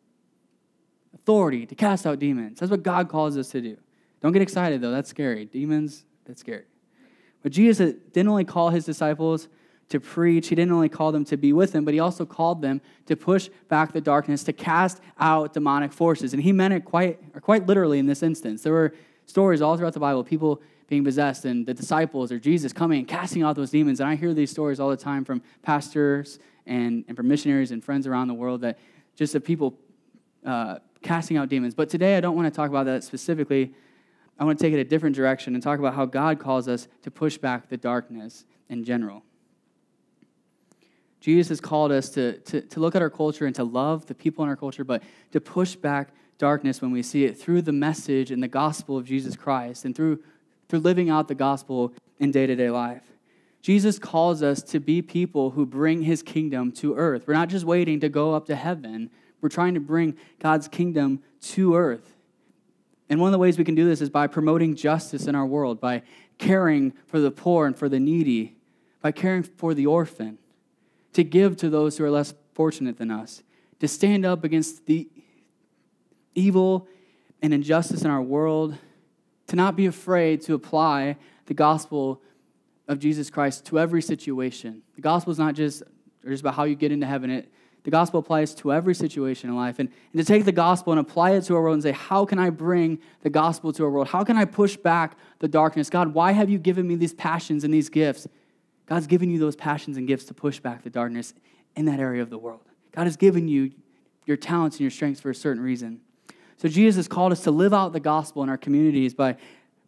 [1.15, 2.59] Authority to cast out demons.
[2.59, 3.77] That's what God calls us to do.
[4.21, 5.45] Don't get excited though, that's scary.
[5.45, 6.65] Demons, that's scary.
[7.43, 9.49] But Jesus didn't only call his disciples
[9.93, 10.49] to preach.
[10.49, 13.17] He didn't only call them to be with him, but he also called them to
[13.17, 16.35] push back the darkness, to cast out demonic forces.
[16.35, 18.63] And he meant it quite, or quite literally in this instance.
[18.63, 18.95] There were
[19.27, 23.09] stories all throughout the Bible, people being possessed, and the disciples or Jesus coming and
[23.09, 24.01] casting out those demons.
[24.01, 27.85] And I hear these stories all the time from pastors and, and from missionaries and
[27.85, 28.79] friends around the world that
[29.15, 29.79] just the people
[30.45, 31.75] uh, casting out demons.
[31.75, 33.75] But today I don't want to talk about that specifically.
[34.39, 36.89] I want to take it a different direction and talk about how God calls us
[37.03, 39.23] to push back the darkness in general.
[41.23, 44.15] Jesus has called us to, to, to look at our culture and to love the
[44.15, 47.71] people in our culture, but to push back darkness when we see it through the
[47.71, 50.19] message and the gospel of Jesus Christ and through,
[50.69, 53.05] through living out the gospel in day to day life.
[53.61, 57.29] Jesus calls us to be people who bring his kingdom to earth.
[57.29, 59.09] We're not just waiting to go up to heaven,
[59.41, 62.17] we're trying to bring God's kingdom to earth.
[63.09, 65.47] And one of the ways we can do this is by promoting justice in our
[65.47, 66.03] world, by
[66.39, 68.57] caring for the poor and for the needy,
[69.01, 70.39] by caring for the orphan,
[71.13, 73.43] to give to those who are less fortunate than us,
[73.81, 75.09] to stand up against the
[76.35, 76.89] evil
[77.43, 78.77] and injustice in our world,
[79.49, 82.23] to not be afraid to apply the gospel
[82.89, 84.83] of Jesus Christ to every situation.
[84.95, 85.83] The gospel is not just,
[86.27, 87.31] just about how you get into heaven.
[87.31, 87.53] It,
[87.85, 89.79] the gospel applies to every situation in life.
[89.79, 92.25] And, and to take the gospel and apply it to our world and say, how
[92.25, 94.09] can I bring the gospel to our world?
[94.09, 95.91] How can I push back the darkness?
[95.91, 98.29] God, why have you given me these passions and these gifts?
[98.93, 101.33] God's given you those passions and gifts to push back the darkness
[101.77, 102.61] in that area of the world.
[102.95, 103.73] God has given you
[104.27, 106.03] your talents and your strengths for a certain reason.
[106.59, 109.37] So Jesus has called us to live out the gospel in our communities by,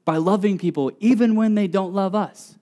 [0.07, 2.57] by loving people even when they don't love us.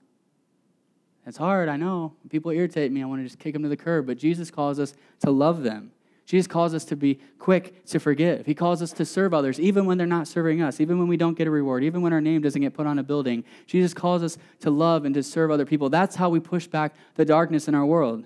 [1.28, 2.14] It's hard, I know.
[2.28, 4.09] People irritate me, I want to just kick them to the curb.
[4.09, 5.92] But Jesus calls us to love them.
[6.24, 8.46] Jesus calls us to be quick to forgive.
[8.46, 11.16] He calls us to serve others, even when they're not serving us, even when we
[11.16, 13.44] don't get a reward, even when our name doesn't get put on a building.
[13.66, 15.90] Jesus calls us to love and to serve other people.
[15.90, 18.24] That's how we push back the darkness in our world.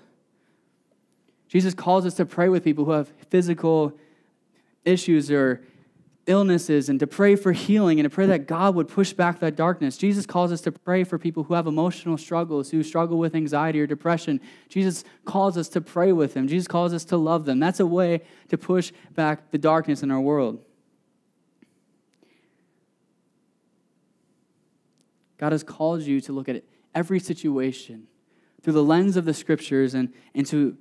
[1.47, 3.93] Jesus calls us to pray with people who have physical
[4.85, 5.61] issues or
[6.27, 9.55] illnesses and to pray for healing and to pray that God would push back that
[9.55, 9.97] darkness.
[9.97, 13.79] Jesus calls us to pray for people who have emotional struggles, who struggle with anxiety
[13.79, 14.39] or depression.
[14.69, 16.47] Jesus calls us to pray with them.
[16.47, 17.59] Jesus calls us to love them.
[17.59, 20.59] That's a way to push back the darkness in our world.
[25.37, 26.63] God has called you to look at
[26.93, 28.07] every situation
[28.61, 30.77] through the lens of the scriptures and, and, to,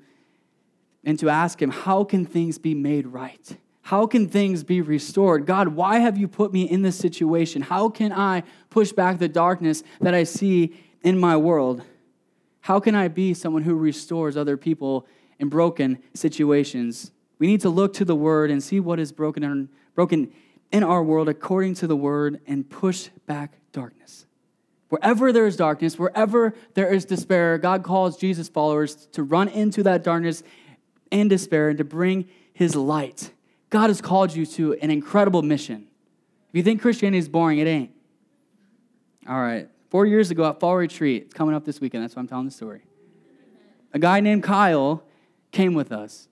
[1.04, 3.58] and to ask Him, how can things be made right?
[3.86, 5.46] How can things be restored?
[5.46, 7.62] God, why have you put me in this situation?
[7.62, 11.84] How can I push back the darkness that I see in my world?
[12.62, 15.06] How can I be someone who restores other people
[15.38, 17.12] in broken situations?
[17.38, 20.32] We need to look to the word and see what is broken in, broken
[20.72, 24.26] in our world according to the word and push back darkness.
[24.88, 29.84] Wherever there is darkness, wherever there is despair, God calls Jesus followers to run into
[29.84, 30.42] that darkness
[31.12, 33.30] and despair and to bring his light
[33.70, 35.88] God has called you to an incredible mission.
[36.50, 37.90] If you think Christianity is boring, it ain't.
[39.28, 39.68] All right.
[39.90, 42.46] Four years ago at Fall Retreat, it's coming up this weekend, that's why I'm telling
[42.46, 42.82] the story.
[43.92, 45.02] A guy named Kyle
[45.52, 46.28] came with us.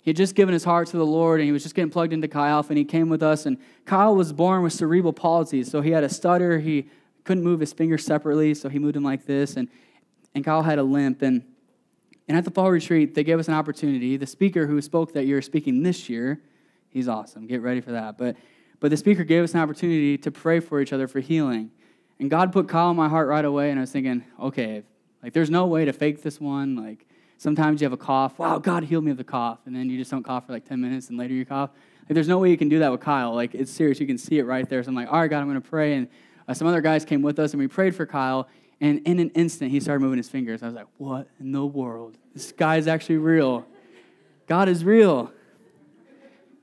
[0.00, 2.12] He had just given his heart to the Lord and he was just getting plugged
[2.12, 3.46] into Chi Alpha and he came with us.
[3.46, 6.58] And Kyle was born with cerebral palsy, so he had a stutter.
[6.58, 6.88] He
[7.24, 9.56] couldn't move his fingers separately, so he moved them like this.
[9.56, 9.68] And,
[10.34, 11.22] and Kyle had a limp.
[11.22, 11.44] And,
[12.26, 14.16] and at the Fall Retreat, they gave us an opportunity.
[14.16, 16.40] The speaker who spoke that year, speaking this year,
[16.92, 17.46] He's awesome.
[17.46, 18.18] Get ready for that.
[18.18, 18.36] But,
[18.80, 21.70] but the speaker gave us an opportunity to pray for each other for healing.
[22.20, 24.82] And God put Kyle in my heart right away, and I was thinking, okay,
[25.22, 26.76] like there's no way to fake this one.
[26.76, 27.06] Like
[27.38, 28.38] sometimes you have a cough.
[28.38, 29.60] Wow, God healed me of the cough.
[29.66, 31.70] And then you just don't cough for like 10 minutes, and later you cough.
[32.02, 33.34] Like there's no way you can do that with Kyle.
[33.34, 33.98] Like it's serious.
[33.98, 34.82] You can see it right there.
[34.82, 35.94] So I'm like, all right, God, I'm going to pray.
[35.94, 36.08] And
[36.46, 38.48] uh, some other guys came with us, and we prayed for Kyle.
[38.80, 40.62] And in an instant, he started moving his fingers.
[40.62, 42.18] I was like, what in the world?
[42.34, 43.64] This guy is actually real.
[44.48, 45.32] God is real.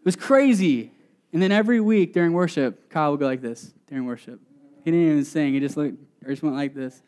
[0.10, 0.92] It was crazy.
[1.34, 4.40] And then every week during worship, Kyle would go like this during worship.
[4.84, 7.04] He didn't even sing, he just looked or just went like this.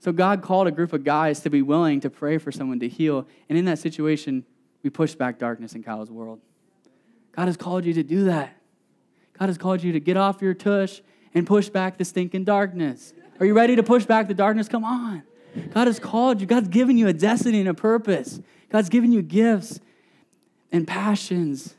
[0.00, 2.88] So God called a group of guys to be willing to pray for someone to
[2.88, 3.26] heal.
[3.48, 4.44] And in that situation,
[4.82, 6.40] we pushed back darkness in Kyle's world.
[7.32, 8.54] God has called you to do that.
[9.38, 11.00] God has called you to get off your tush
[11.32, 13.14] and push back the stinking darkness.
[13.38, 14.68] Are you ready to push back the darkness?
[14.68, 15.22] Come on.
[15.72, 16.46] God has called you.
[16.46, 18.40] God's given you a destiny and a purpose.
[18.68, 19.80] God's given you gifts
[20.70, 21.76] and passions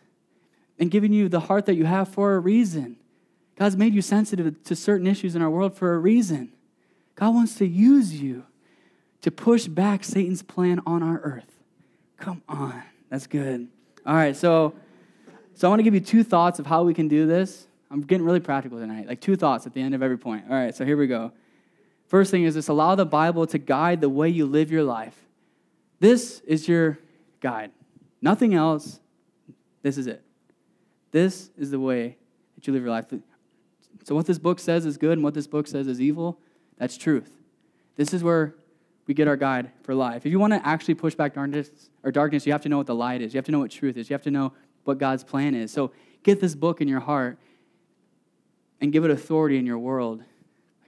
[0.81, 2.97] and giving you the heart that you have for a reason.
[3.55, 6.51] God's made you sensitive to certain issues in our world for a reason.
[7.13, 8.45] God wants to use you
[9.21, 11.59] to push back Satan's plan on our earth.
[12.17, 12.81] Come on.
[13.11, 13.67] That's good.
[14.07, 14.73] All right, so
[15.53, 17.67] so I want to give you two thoughts of how we can do this.
[17.91, 19.07] I'm getting really practical tonight.
[19.07, 20.45] Like two thoughts at the end of every point.
[20.49, 21.31] All right, so here we go.
[22.07, 25.15] First thing is this allow the Bible to guide the way you live your life.
[25.99, 26.97] This is your
[27.39, 27.69] guide.
[28.19, 28.99] Nothing else.
[29.83, 30.23] This is it.
[31.11, 32.17] This is the way
[32.55, 33.05] that you live your life.
[34.03, 36.39] So, what this book says is good and what this book says is evil,
[36.77, 37.31] that's truth.
[37.95, 38.55] This is where
[39.07, 40.25] we get our guide for life.
[40.25, 41.69] If you want to actually push back darkness
[42.03, 43.33] or darkness, you have to know what the light is.
[43.33, 44.09] You have to know what truth is.
[44.09, 44.53] You have to know
[44.83, 45.71] what God's plan is.
[45.71, 45.91] So
[46.23, 47.37] get this book in your heart
[48.79, 50.23] and give it authority in your world.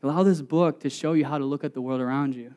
[0.02, 2.54] Allow this book to show you how to look at the world around you.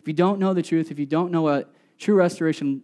[0.00, 2.82] If you don't know the truth, if you don't know what true restoration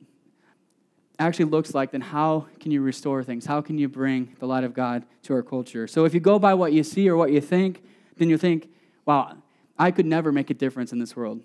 [1.26, 3.46] actually looks like, then how can you restore things?
[3.46, 5.86] How can you bring the light of God to our culture?
[5.86, 7.82] So if you go by what you see or what you think,
[8.16, 8.68] then you think
[9.04, 9.36] wow,
[9.78, 11.42] I could never make a difference in this world.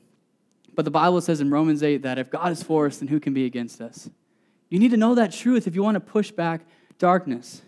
[0.75, 3.19] But the Bible says in Romans 8 that if God is for us, then who
[3.19, 4.09] can be against us?
[4.69, 6.61] You need to know that truth if you want to push back
[6.99, 7.61] darkness.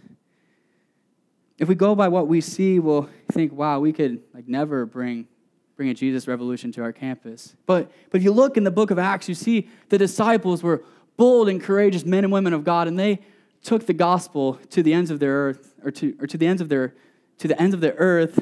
[1.58, 5.28] If we go by what we see, we'll think, wow, we could like never bring,
[5.76, 7.56] bring a Jesus revolution to our campus.
[7.66, 10.84] But, but if you look in the book of Acts, you see the disciples were
[11.20, 13.20] bold and courageous men and women of God, and they
[13.62, 16.62] took the gospel to the ends of their earth, or to, or to the ends
[16.62, 16.96] of their,
[17.40, 18.42] to the ends of the earth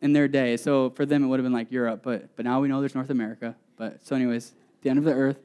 [0.00, 0.56] in their day.
[0.56, 2.94] So for them, it would have been like Europe, but, but now we know there's
[2.94, 3.54] North America.
[3.76, 5.36] But so, anyways, the end of the earth.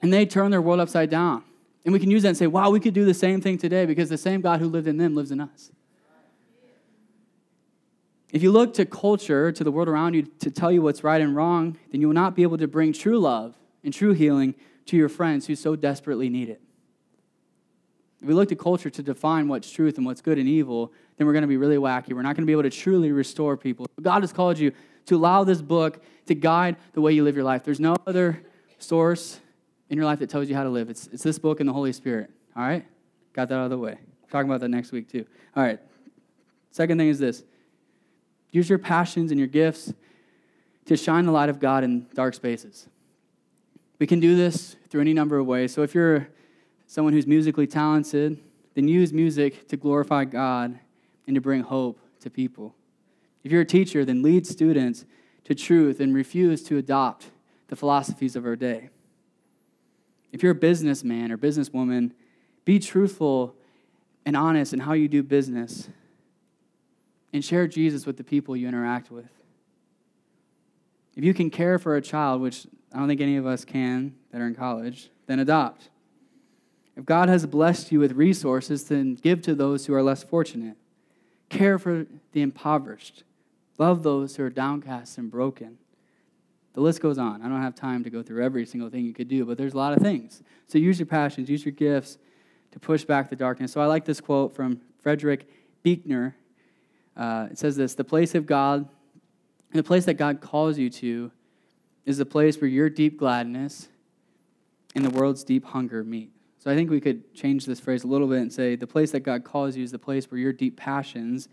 [0.00, 1.44] And they turned their world upside down.
[1.84, 3.84] And we can use that and say, wow, we could do the same thing today
[3.84, 5.70] because the same God who lived in them lives in us.
[8.32, 11.20] If you look to culture, to the world around you, to tell you what's right
[11.20, 14.54] and wrong, then you will not be able to bring true love and true healing
[14.86, 16.60] to your friends who so desperately need it.
[18.20, 21.26] If we look to culture to define what's truth and what's good and evil, then
[21.26, 22.14] we're going to be really wacky.
[22.14, 23.86] We're not going to be able to truly restore people.
[24.00, 24.72] God has called you
[25.06, 27.64] to allow this book to guide the way you live your life.
[27.64, 28.42] There's no other
[28.78, 29.40] source
[29.90, 30.88] in your life that tells you how to live.
[30.88, 32.30] It's, it's this book and the Holy Spirit.
[32.56, 32.86] All right?
[33.34, 33.98] Got that out of the way.
[34.30, 35.26] talking about that next week, too.
[35.54, 35.78] All right.
[36.70, 37.44] Second thing is this
[38.50, 39.92] use your passions and your gifts
[40.86, 42.88] to shine the light of God in dark spaces.
[44.04, 45.72] We can do this through any number of ways.
[45.72, 46.28] So if you're
[46.86, 48.38] someone who's musically talented,
[48.74, 50.78] then use music to glorify God
[51.26, 52.74] and to bring hope to people.
[53.44, 55.06] If you're a teacher, then lead students
[55.44, 57.30] to truth and refuse to adopt
[57.68, 58.90] the philosophies of our day.
[60.32, 62.12] If you're a businessman or businesswoman,
[62.66, 63.54] be truthful
[64.26, 65.88] and honest in how you do business
[67.32, 69.30] and share Jesus with the people you interact with.
[71.16, 74.14] If you can care for a child, which I don't think any of us can
[74.30, 75.90] that are in college, then adopt.
[76.96, 80.76] If God has blessed you with resources, then give to those who are less fortunate.
[81.48, 83.24] Care for the impoverished.
[83.78, 85.78] Love those who are downcast and broken.
[86.74, 87.42] The list goes on.
[87.42, 89.74] I don't have time to go through every single thing you could do, but there's
[89.74, 90.42] a lot of things.
[90.68, 92.18] So use your passions, use your gifts
[92.72, 93.72] to push back the darkness.
[93.72, 95.48] So I like this quote from Frederick
[95.82, 96.36] Buechner.
[97.16, 98.88] Uh, it says this The place of God,
[99.72, 101.32] the place that God calls you to,
[102.04, 103.88] is the place where your deep gladness
[104.94, 106.30] and the world's deep hunger meet.
[106.58, 109.10] So I think we could change this phrase a little bit and say the place
[109.10, 111.48] that God calls you is the place where your deep passions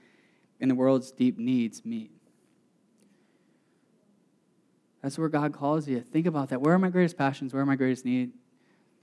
[0.60, 2.12] and the world's deep needs meet.
[5.02, 6.02] That's where God calls you.
[6.02, 6.62] Think about that.
[6.62, 7.54] Where are my greatest passions?
[7.54, 8.36] Where are my greatest needs?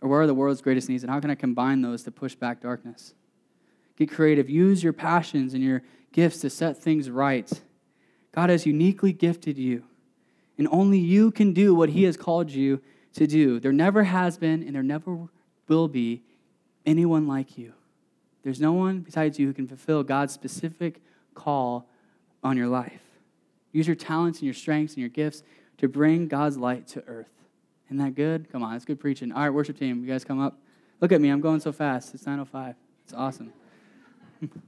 [0.00, 1.02] Or where are the world's greatest needs?
[1.02, 3.14] And how can I combine those to push back darkness?
[3.96, 4.48] Get creative.
[4.48, 5.82] Use your passions and your
[6.12, 7.50] gifts to set things right.
[8.32, 9.82] God has uniquely gifted you,
[10.58, 12.80] and only you can do what He has called you
[13.14, 13.60] to do.
[13.60, 15.28] There never has been, and there never
[15.68, 16.22] will be
[16.84, 17.72] anyone like you.
[18.42, 21.00] There's no one besides you who can fulfill God's specific
[21.34, 21.88] call
[22.42, 23.02] on your life.
[23.72, 25.42] Use your talents and your strengths and your gifts
[25.78, 27.30] to bring God's light to earth.
[27.86, 28.50] Isn't that good?
[28.50, 29.32] Come on, it's good preaching.
[29.32, 30.58] All right, worship team, you guys come up.
[31.00, 32.14] Look at me, I'm going so fast.
[32.14, 32.74] It's 9.05.
[33.04, 33.52] It's awesome.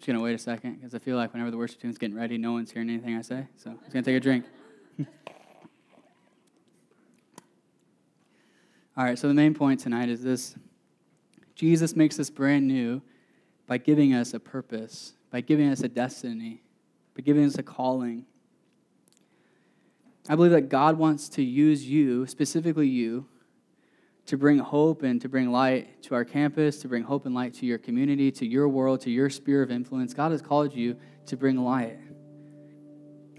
[0.00, 2.16] just going to wait a second because I feel like whenever the worship team's getting
[2.16, 3.46] ready, no one's hearing anything I say.
[3.56, 4.46] So I'm just going to take a drink.
[8.96, 10.56] All right, so the main point tonight is this
[11.54, 13.02] Jesus makes us brand new
[13.66, 16.62] by giving us a purpose, by giving us a destiny,
[17.14, 18.24] by giving us a calling.
[20.30, 23.26] I believe that God wants to use you, specifically you,
[24.26, 27.54] to bring hope and to bring light to our campus, to bring hope and light
[27.54, 30.14] to your community, to your world, to your sphere of influence.
[30.14, 30.96] God has called you
[31.26, 31.98] to bring light.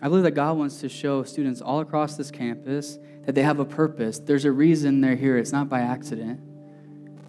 [0.01, 3.59] I believe that God wants to show students all across this campus that they have
[3.59, 4.19] a purpose.
[4.19, 5.37] There's a reason they're here.
[5.37, 6.39] It's not by accident.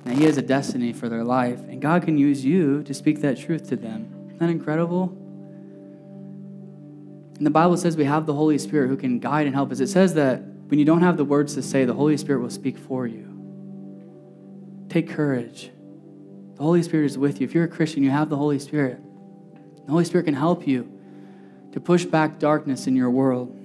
[0.05, 1.61] That He has a destiny for their life.
[1.61, 4.27] And God can use you to speak that truth to them.
[4.29, 5.19] Isn't that incredible?
[7.37, 9.81] And the Bible says we have the Holy Spirit who can guide and help us.
[9.81, 12.51] It says that when you don't have the words to say, the Holy Spirit will
[12.51, 13.32] speak for you.
[14.93, 15.71] Take courage.
[16.57, 17.47] The Holy Spirit is with you.
[17.47, 19.01] If you're a Christian, you have the Holy Spirit.
[19.87, 20.87] The Holy Spirit can help you
[21.73, 23.59] to push back darkness in your world.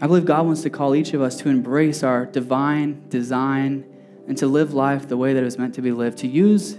[0.00, 3.84] I believe God wants to call each of us to embrace our divine design
[4.28, 6.76] and to live life the way that it was meant to be lived, to use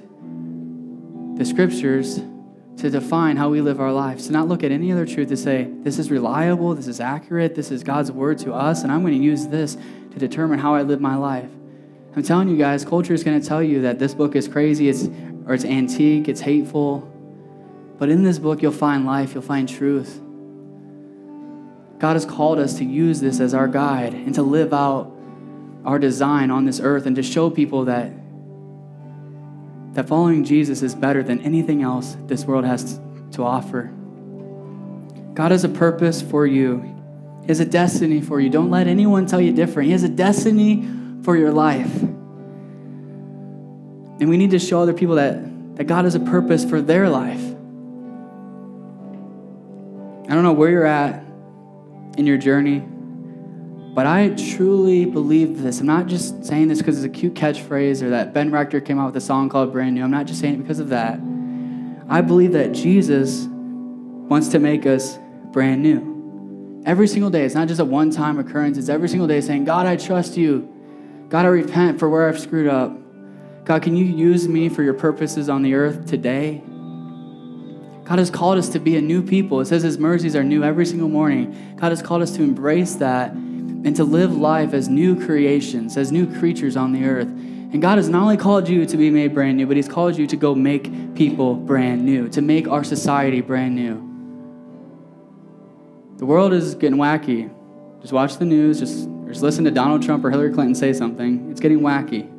[1.36, 2.22] the scriptures
[2.78, 5.36] to define how we live our lives, to not look at any other truth to
[5.36, 9.02] say, this is reliable, this is accurate, this is God's word to us, and I'm
[9.02, 9.76] going to use this
[10.12, 11.50] to determine how I live my life.
[12.18, 14.90] I'm telling you guys, culture is going to tell you that this book is crazy,
[14.90, 15.08] it's,
[15.46, 17.02] or it's antique, it's hateful.
[18.00, 20.20] But in this book, you'll find life, you'll find truth.
[22.00, 25.16] God has called us to use this as our guide and to live out
[25.86, 28.12] our design on this earth and to show people that
[29.94, 33.00] that following Jesus is better than anything else this world has
[33.34, 33.94] to offer.
[35.36, 36.82] God has a purpose for you.
[37.42, 38.50] He has a destiny for you.
[38.50, 39.86] Don't let anyone tell you different.
[39.86, 40.97] He has a destiny
[41.28, 41.94] for your life.
[44.22, 47.10] And we need to show other people that, that God has a purpose for their
[47.10, 47.44] life.
[50.24, 51.26] I don't know where you're at
[52.18, 52.80] in your journey.
[52.80, 55.82] But I truly believe this.
[55.82, 58.98] I'm not just saying this because it's a cute catchphrase or that Ben Rector came
[58.98, 60.06] out with a song called Brand New.
[60.06, 61.20] I'm not just saying it because of that.
[62.08, 65.20] I believe that Jesus wants to make us
[65.52, 66.84] brand new.
[66.86, 67.44] Every single day.
[67.44, 70.38] It's not just a one time occurrence, it's every single day saying, God, I trust
[70.38, 70.74] you.
[71.30, 72.96] God, I repent for where I've screwed up.
[73.66, 76.62] God, can you use me for your purposes on the earth today?
[78.06, 79.60] God has called us to be a new people.
[79.60, 81.76] It says His mercies are new every single morning.
[81.76, 86.14] God has called us to embrace that and to live life as new creations, as
[86.14, 87.28] new creatures on the earth.
[87.28, 90.18] And God has not only called you to be made brand new, but He's called
[90.18, 93.96] you to go make people brand new, to make our society brand new.
[96.18, 97.54] The world is getting wacky.
[98.00, 101.50] Just watch the news, just, just listen to Donald Trump or Hillary Clinton say something.
[101.52, 102.30] It's getting wacky.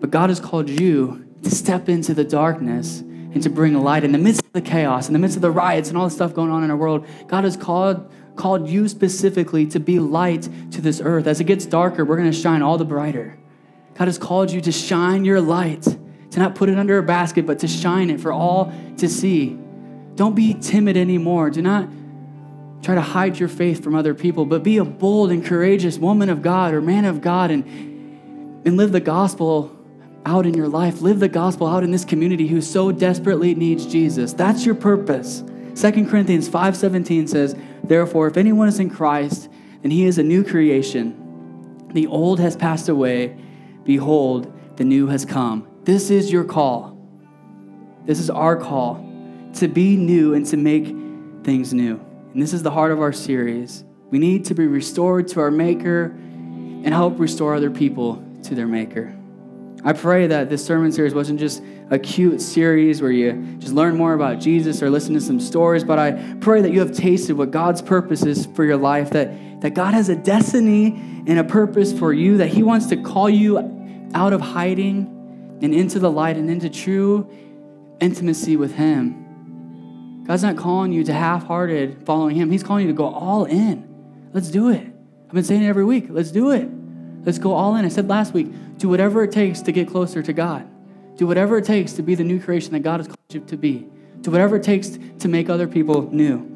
[0.00, 4.12] But God has called you to step into the darkness and to bring light in
[4.12, 6.34] the midst of the chaos, in the midst of the riots and all the stuff
[6.34, 7.06] going on in our world.
[7.26, 11.26] God has called called you specifically to be light to this earth.
[11.26, 13.36] As it gets darker, we're going to shine all the brighter.
[13.94, 17.46] God has called you to shine your light, to not put it under a basket,
[17.46, 19.58] but to shine it for all to see.
[20.14, 21.50] Don't be timid anymore.
[21.50, 21.88] Do not
[22.82, 26.28] try to hide your faith from other people, but be a bold and courageous woman
[26.28, 27.64] of God or man of God and,
[28.66, 29.74] and live the gospel
[30.24, 31.00] out in your life.
[31.00, 34.32] Live the gospel out in this community who so desperately needs Jesus.
[34.32, 35.42] That's your purpose.
[35.74, 37.54] 2 Corinthians 5:17 says,
[37.84, 39.48] "Therefore if anyone is in Christ,
[39.82, 41.14] then he is a new creation.
[41.94, 43.36] The old has passed away;
[43.84, 46.96] behold, the new has come." This is your call.
[48.04, 49.04] This is our call
[49.54, 50.94] to be new and to make
[51.44, 52.00] things new.
[52.32, 53.84] And this is the heart of our series.
[54.10, 58.66] We need to be restored to our maker and help restore other people to their
[58.66, 59.14] maker.
[59.84, 63.96] I pray that this sermon series wasn't just a cute series where you just learn
[63.96, 67.36] more about Jesus or listen to some stories, but I pray that you have tasted
[67.36, 70.88] what God's purpose is for your life, that, that God has a destiny
[71.26, 73.58] and a purpose for you, that He wants to call you
[74.14, 77.30] out of hiding and into the light and into true
[78.00, 79.27] intimacy with Him.
[80.28, 83.46] God's not calling you to half hearted following Him, He's calling you to go all
[83.46, 83.88] in.
[84.34, 84.86] Let's do it.
[85.26, 86.06] I've been saying it every week.
[86.10, 86.68] Let's do it.
[87.24, 87.86] Let's go all in.
[87.86, 90.68] I said last week, do whatever it takes to get closer to God.
[91.16, 93.56] Do whatever it takes to be the new creation that God has called you to
[93.56, 93.88] be.
[94.20, 96.46] Do whatever it takes to make other people new.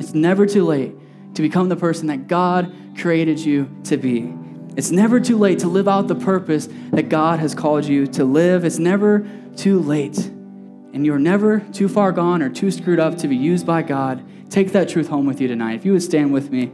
[0.00, 0.94] It's never too late
[1.34, 4.34] to become the person that God created you to be.
[4.76, 8.24] It's never too late to live out the purpose that God has called you to
[8.24, 8.64] live.
[8.64, 10.32] It's never too late.
[10.94, 14.24] And you're never too far gone or too screwed up to be used by God.
[14.48, 15.74] Take that truth home with you tonight.
[15.74, 16.72] If you would stand with me.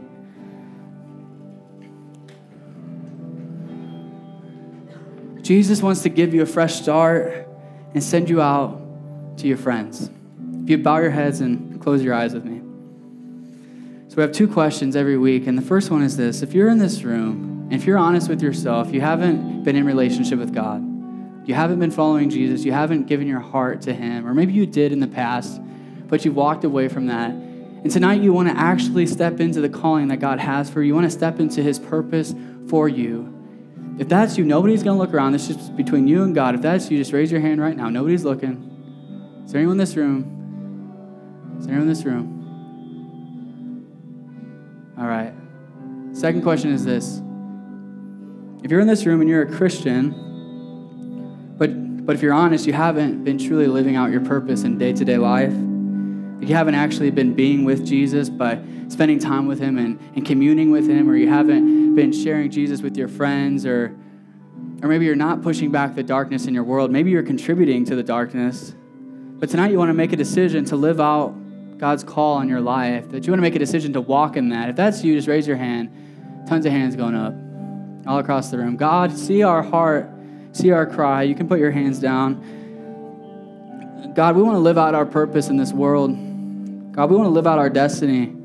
[5.41, 7.47] Jesus wants to give you a fresh start
[7.95, 8.79] and send you out
[9.37, 10.11] to your friends.
[10.63, 12.59] If you bow your heads and close your eyes with me.
[14.07, 16.69] So we have two questions every week, and the first one is this if you're
[16.69, 20.53] in this room, and if you're honest with yourself, you haven't been in relationship with
[20.53, 20.81] God,
[21.45, 24.65] you haven't been following Jesus, you haven't given your heart to Him, or maybe you
[24.65, 25.59] did in the past,
[26.07, 27.31] but you've walked away from that.
[27.31, 30.89] And tonight you want to actually step into the calling that God has for you.
[30.89, 32.35] You want to step into His purpose
[32.67, 33.33] for you.
[33.97, 35.31] If that's you, nobody's going to look around.
[35.31, 36.55] This is between you and God.
[36.55, 37.89] If that's you, just raise your hand right now.
[37.89, 39.41] Nobody's looking.
[39.45, 41.57] Is there anyone in this room?
[41.59, 42.37] Is there anyone in this room?
[44.97, 45.33] All right.
[46.13, 47.21] Second question is this.
[48.63, 50.30] If you're in this room and you're a Christian,
[52.11, 55.05] but, if you're honest, you haven't been truly living out your purpose in day to
[55.05, 59.97] day life, you haven't actually been being with Jesus by spending time with Him and,
[60.13, 63.97] and communing with Him, or you haven't been sharing Jesus with your friends, or,
[64.83, 66.91] or maybe you're not pushing back the darkness in your world.
[66.91, 68.75] Maybe you're contributing to the darkness.
[69.39, 71.33] But tonight you want to make a decision to live out
[71.77, 74.49] God's call on your life, that you want to make a decision to walk in
[74.49, 74.67] that.
[74.67, 76.45] If that's you, just raise your hand.
[76.49, 77.33] Tons of hands going up
[78.05, 78.75] all across the room.
[78.75, 80.10] God, see our heart,
[80.51, 81.23] see our cry.
[81.23, 82.41] You can put your hands down.
[84.15, 86.11] God, we want to live out our purpose in this world.
[86.91, 88.35] God, we want to live out our destiny.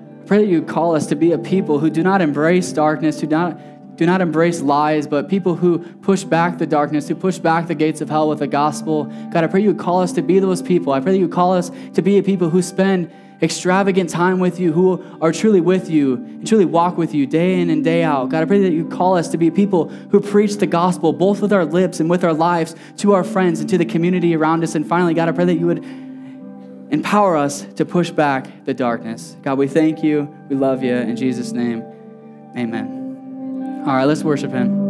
[0.00, 3.20] I pray that you call us to be a people who do not embrace darkness,
[3.20, 7.14] who do not, do not embrace lies, but people who push back the darkness, who
[7.14, 9.04] push back the gates of hell with the gospel.
[9.32, 10.92] God, I pray you call us to be those people.
[10.92, 14.60] I pray that you call us to be a people who spend extravagant time with
[14.60, 18.04] you, who are truly with you and truly walk with you day in and day
[18.04, 18.28] out.
[18.28, 21.42] God, I pray that you call us to be people who preach the gospel both
[21.42, 24.62] with our lips and with our lives to our friends and to the community around
[24.62, 24.74] us.
[24.74, 25.84] And finally, God, I pray that you would
[26.92, 29.36] empower us to push back the darkness.
[29.42, 30.32] God, we thank you.
[30.48, 30.94] We love you.
[30.94, 31.82] In Jesus' name,
[32.56, 33.82] amen.
[33.86, 34.81] All right, let's worship him.